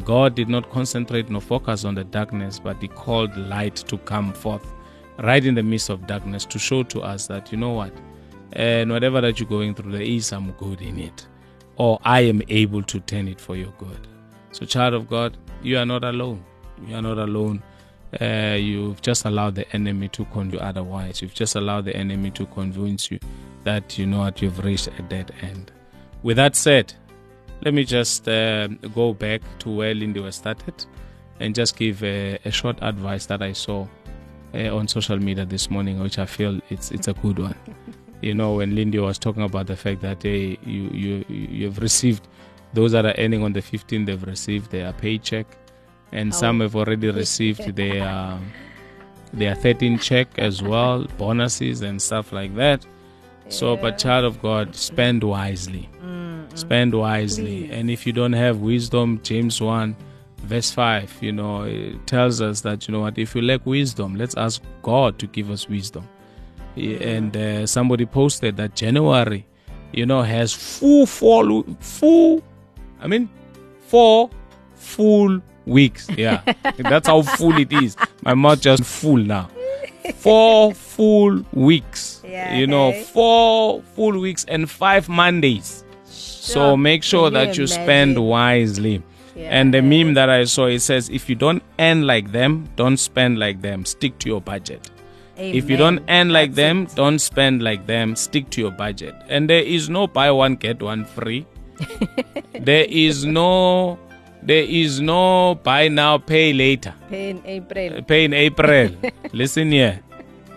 God 0.05 0.35
did 0.35 0.49
not 0.49 0.71
concentrate 0.71 1.31
nor 1.31 1.41
focus 1.41 1.85
on 1.85 1.95
the 1.95 2.05
darkness, 2.05 2.59
but 2.59 2.81
He 2.83 2.89
called 2.89 3.37
light 3.37 3.77
to 3.77 3.97
come 3.99 4.33
forth 4.33 4.67
right 5.19 5.45
in 5.45 5.55
the 5.55 5.63
midst 5.63 5.89
of 5.89 6.07
darkness 6.07 6.45
to 6.47 6.59
show 6.59 6.83
to 6.85 7.01
us 7.01 7.27
that, 7.27 7.51
you 7.51 7.59
know 7.59 7.71
what, 7.71 7.93
and 8.53 8.91
whatever 8.91 9.21
that 9.21 9.41
you're 9.41 9.49
going 9.49 9.75
through, 9.75 9.93
there 9.93 10.03
is 10.03 10.27
some 10.27 10.53
good 10.53 10.81
in 10.83 10.99
it, 10.99 11.27
or 11.77 11.99
I 12.05 12.21
am 12.21 12.43
able 12.49 12.83
to 12.83 13.01
turn 13.01 13.29
it 13.29 13.41
for 13.41 13.57
your 13.57 13.73
good. 13.79 14.07
So, 14.53 14.65
child 14.65 14.95
of 14.95 15.09
God, 15.09 15.37
you 15.67 15.77
are 15.79 15.85
not 15.85 16.05
alone. 16.05 16.45
You 16.87 16.95
are 16.95 17.03
not 17.03 17.19
alone. 17.19 17.61
Uh, 18.21 18.57
you've 18.59 19.03
just 19.03 19.25
allowed 19.25 19.57
the 19.57 19.71
enemy 19.75 20.09
to 20.09 20.25
convince 20.27 20.55
you 20.55 20.61
otherwise. 20.61 21.21
You've 21.21 21.35
just 21.35 21.57
allowed 21.57 21.87
the 21.87 21.97
enemy 21.97 22.31
to 22.33 22.47
convince 22.47 23.11
you 23.11 23.19
that 23.65 23.99
you 23.99 24.07
know 24.07 24.21
what 24.21 24.41
you've 24.41 24.65
reached 24.65 24.87
a 24.87 25.03
dead 25.03 25.35
end. 25.43 25.73
With 26.23 26.37
that 26.37 26.55
said, 26.55 26.95
let 27.63 27.75
me 27.75 27.85
just 27.85 28.29
uh, 28.29 28.69
go 28.69 29.13
back 29.13 29.43
to 29.61 29.71
where 29.71 29.93
Lindy 29.93 30.21
was 30.21 30.37
started 30.37 30.85
and 31.41 31.53
just 31.53 31.77
give 31.77 32.03
a, 32.05 32.39
a 32.45 32.51
short 32.53 32.79
advice 32.81 33.27
that 33.27 33.43
I 33.43 33.53
saw 33.53 33.89
uh, 34.55 34.75
on 34.75 34.87
social 34.87 35.19
media 35.19 35.45
this 35.45 35.69
morning, 35.69 35.99
which 35.99 36.21
I 36.21 36.27
feel 36.27 36.61
it's 36.71 36.93
it's 36.93 37.09
a 37.09 37.13
good 37.15 37.41
one. 37.41 37.57
you 38.23 38.35
know, 38.35 38.55
when 38.55 38.77
Lindy 38.77 39.01
was 39.01 39.19
talking 39.19 39.43
about 39.43 39.67
the 39.67 39.77
fact 39.77 40.01
that 40.03 40.23
hey, 40.23 40.59
you 40.65 40.89
you 40.91 41.25
you've 41.29 41.79
received 41.79 42.29
those 42.77 42.93
that 42.93 43.07
are 43.07 43.15
earning 43.19 43.43
on 43.43 43.53
the 43.55 43.63
15th, 43.63 44.07
they've 44.07 44.23
received 44.23 44.71
their 44.71 44.93
paycheck, 44.93 45.47
and 46.13 46.33
oh. 46.33 46.37
some 46.37 46.61
have 46.61 46.77
already 46.77 47.11
received 47.11 47.75
their 47.75 48.39
their 49.33 49.55
13 49.55 49.99
check 49.99 50.29
as 50.39 50.63
well, 50.63 51.05
bonuses 51.19 51.83
and 51.83 52.01
stuff 52.01 52.33
like 52.33 52.55
that. 52.55 52.85
Yeah. 52.85 53.51
So, 53.51 53.77
but 53.77 53.99
child 53.99 54.25
of 54.25 54.41
God, 54.41 54.75
spend 54.75 55.25
wisely. 55.25 55.89
Mm-hmm. 56.03 56.57
Spend 56.57 56.95
wisely. 56.95 57.71
And 57.71 57.91
if 57.91 58.07
you 58.07 58.13
don't 58.13 58.33
have 58.33 58.61
wisdom, 58.61 59.21
James 59.23 59.61
1, 59.61 59.97
verse 60.39 60.71
5, 60.71 61.19
you 61.21 61.33
know, 61.33 61.63
it 61.65 62.07
tells 62.07 62.41
us 62.41 62.61
that, 62.63 62.87
you 62.87 62.93
know 62.93 63.01
what, 63.01 63.19
if 63.19 63.35
you 63.35 63.43
lack 63.43 63.67
wisdom, 63.67 64.17
let's 64.17 64.37
ask 64.37 64.63
God 64.83 65.19
to 65.19 65.27
give 65.27 65.51
us 65.51 65.69
wisdom. 65.69 66.09
And 66.77 67.37
uh, 67.37 67.67
somebody 67.67 68.07
posted 68.07 68.57
that 68.59 68.75
January, 68.75 69.47
you 69.93 70.07
know, 70.07 70.23
has 70.23 70.53
full, 70.53 71.07
full, 71.07 71.65
full 71.81 72.43
I 73.07 73.09
mean, 73.09 73.31
four 73.87 74.31
full 74.75 75.41
weeks. 75.65 76.09
Yeah, 76.11 76.43
that's 76.77 77.07
how 77.07 77.23
full 77.23 77.57
it 77.57 77.73
is. 77.73 77.97
My 78.23 78.35
mouth 78.35 78.61
just 78.61 78.83
full 78.83 79.19
now. 79.19 79.49
Four 80.17 80.75
full 80.75 81.45
weeks. 81.53 82.21
Yeah, 82.25 82.57
you 82.57 82.67
know, 82.67 82.91
hey. 82.91 83.05
four 83.05 83.81
full 83.95 84.19
weeks 84.19 84.45
and 84.49 84.69
five 84.69 85.09
Mondays. 85.09 85.85
Sure. 86.05 86.11
So 86.11 86.77
make 86.77 87.05
sure 87.05 87.31
that 87.31 87.57
you 87.57 87.69
spend 87.69 88.19
wisely. 88.19 89.05
Yeah, 89.37 89.51
and 89.51 89.73
the 89.73 89.83
meme 89.83 90.15
that 90.15 90.29
I 90.29 90.43
saw 90.45 90.67
it 90.67 90.81
says, 90.81 91.09
if 91.09 91.29
you 91.29 91.37
don't 91.37 91.63
earn 91.79 92.09
like 92.09 92.33
them, 92.33 92.69
don't 92.75 92.97
spend 92.97 93.39
like 93.39 93.63
them. 93.63 93.85
Stick 93.85 94.19
to 94.21 94.29
your 94.29 94.41
budget. 94.41 94.91
Amen. 95.39 95.55
If 95.55 95.71
you 95.71 95.77
don't 95.77 96.03
earn 96.09 96.31
like 96.31 96.55
That's 96.55 96.57
them, 96.57 96.83
it. 96.85 96.95
don't 96.97 97.21
spend 97.21 97.63
like 97.63 97.87
them. 97.87 98.17
Stick 98.17 98.51
to 98.51 98.63
your 98.63 98.73
budget. 98.73 99.15
And 99.29 99.49
there 99.49 99.63
is 99.63 99.89
no 99.89 100.09
buy 100.09 100.33
one 100.33 100.57
get 100.57 100.83
one 100.83 101.05
free 101.05 101.47
there 102.61 102.87
is 102.89 103.25
no 103.25 103.99
there 104.43 104.65
is 104.65 105.01
no 105.01 105.57
buy 105.57 105.89
now 105.89 106.19
pay 106.19 106.53
later. 106.53 106.95
Pay 107.11 107.31
in 107.31 107.43
april. 107.45 108.03
Pay 108.03 108.25
in 108.25 108.33
april. 108.33 108.91
Listen 109.33 109.73
here. 109.73 110.01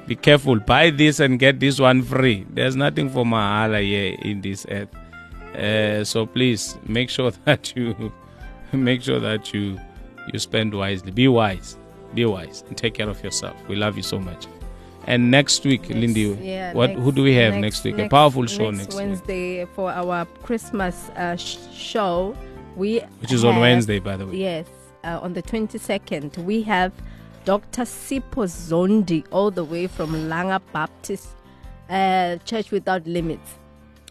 Be 0.06 0.16
careful. 0.16 0.60
Buy 0.60 0.92
this 0.92 1.20
and 1.20 1.40
get 1.40 1.60
this 1.60 1.80
one 1.80 2.04
free. 2.04 2.46
There's 2.50 2.76
nothing 2.76 3.10
for 3.10 3.26
mahala 3.26 3.82
here 3.82 4.16
in 4.22 4.42
this 4.42 4.66
earth. 4.70 4.94
Uh, 5.56 6.04
so 6.04 6.26
please 6.26 6.78
make 6.86 7.10
sure 7.10 7.32
that 7.46 7.76
you 7.76 8.12
make 8.72 9.02
sure 9.02 9.20
that 9.20 9.54
you 9.54 9.80
you 10.32 10.40
spend 10.40 10.74
wisely. 10.74 11.12
Be 11.12 11.28
wise. 11.28 11.78
Be 12.14 12.26
wise 12.26 12.64
and 12.68 12.78
take 12.78 12.94
care 12.94 13.10
of 13.10 13.24
yourself. 13.24 13.56
We 13.68 13.76
love 13.76 13.98
you 13.98 14.04
so 14.04 14.20
much 14.20 14.48
and 15.10 15.32
next 15.32 15.66
week, 15.66 15.90
next, 15.90 15.96
Lindy, 15.96 16.38
yeah, 16.40 16.74
what 16.74 16.92
next, 16.92 17.02
who 17.02 17.12
do 17.12 17.24
we 17.24 17.34
have 17.34 17.56
next, 17.56 17.84
next 17.84 17.86
week? 17.98 18.06
a 18.06 18.10
powerful 18.10 18.46
show 18.46 18.70
next, 18.70 18.94
Wednesday 18.94 19.66
week. 19.66 19.74
for 19.74 19.92
our 19.92 20.26
Christmas 20.44 21.10
uh, 21.16 21.36
sh- 21.36 21.58
show. 21.74 22.38
We 22.76 23.00
which 23.20 23.34
is 23.34 23.42
have, 23.42 23.56
on 23.56 23.60
Wednesday, 23.60 23.98
by 24.00 24.18
the 24.18 24.28
way. 24.28 24.38
Yes, 24.38 24.68
uh, 25.04 25.20
on 25.22 25.34
the 25.34 25.42
twenty 25.42 25.80
second, 25.80 26.38
we 26.38 26.62
have 26.62 26.94
Dr. 27.44 27.82
Sipho 27.82 28.46
Zondi, 28.46 29.26
all 29.32 29.50
the 29.50 29.64
way 29.64 29.88
from 29.88 30.14
Langa 30.14 30.62
Baptist 30.72 31.30
uh, 31.90 32.38
Church 32.46 32.70
Without 32.70 33.08
Limits. 33.08 33.56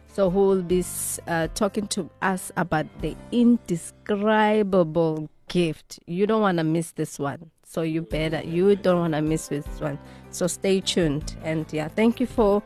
So, 0.09 0.31
who 0.31 0.49
will 0.49 0.63
be 0.63 0.85
uh, 1.29 1.47
talking 1.55 1.87
to 1.89 2.11
us 2.23 2.51
about 2.57 2.87
the 3.01 3.17
indescribable 3.31 5.31
gift? 5.47 6.01
You 6.07 6.27
don't 6.27 6.43
want 6.43 6.59
to 6.59 6.65
miss 6.65 6.91
this 6.91 7.21
one. 7.21 7.53
So 7.71 7.83
you 7.83 8.01
better, 8.01 8.41
you 8.41 8.75
don't 8.77 8.99
want 8.99 9.13
to 9.13 9.21
miss 9.21 9.49
this 9.49 9.67
one. 9.79 9.99
So 10.31 10.47
stay 10.47 10.81
tuned. 10.81 11.37
And 11.43 11.67
yeah, 11.73 11.89
thank 11.89 12.21
you 12.21 12.27
for 12.27 12.63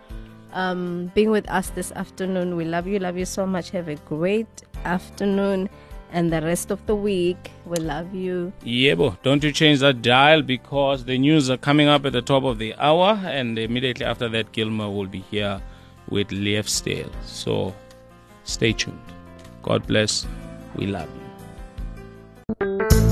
um, 0.53 1.11
being 1.15 1.31
with 1.31 1.49
us 1.51 1.71
this 1.71 1.93
afternoon. 1.93 2.57
We 2.57 2.65
love 2.65 2.87
you, 2.87 2.99
love 2.99 3.17
you 3.17 3.25
so 3.25 3.47
much. 3.47 3.71
Have 3.71 3.89
a 3.89 3.97
great 3.97 4.63
afternoon 4.85 5.69
and 6.13 6.33
the 6.33 6.43
rest 6.43 6.71
of 6.71 6.85
the 6.87 6.95
week. 6.95 7.51
We 7.65 7.77
love 7.77 8.15
you. 8.15 8.53
Yebo, 8.65 9.17
don't 9.23 9.43
you 9.43 9.51
change 9.51 9.81
that 9.81 10.03
dial 10.03 10.43
because 10.43 11.05
the 11.05 11.19
news 11.19 11.51
are 11.51 11.57
coming 11.57 11.89
up 11.89 12.05
at 12.05 12.13
the 12.13 12.23
top 12.23 12.45
of 12.45 12.59
the 12.59 12.75
hour, 12.77 13.19
and 13.25 13.59
immediately 13.59 14.05
after 14.05 14.29
that, 14.29 14.53
Gilmer 14.53 14.91
will 14.91 15.07
be 15.07 15.21
here 15.31 15.61
with 16.09 16.31
Stale. 16.69 17.11
So 17.25 17.75
stay 18.45 18.73
tuned. 18.73 19.01
God 19.63 19.87
bless. 19.87 20.27
We 20.77 20.87
love 20.87 21.09
you. 22.61 23.12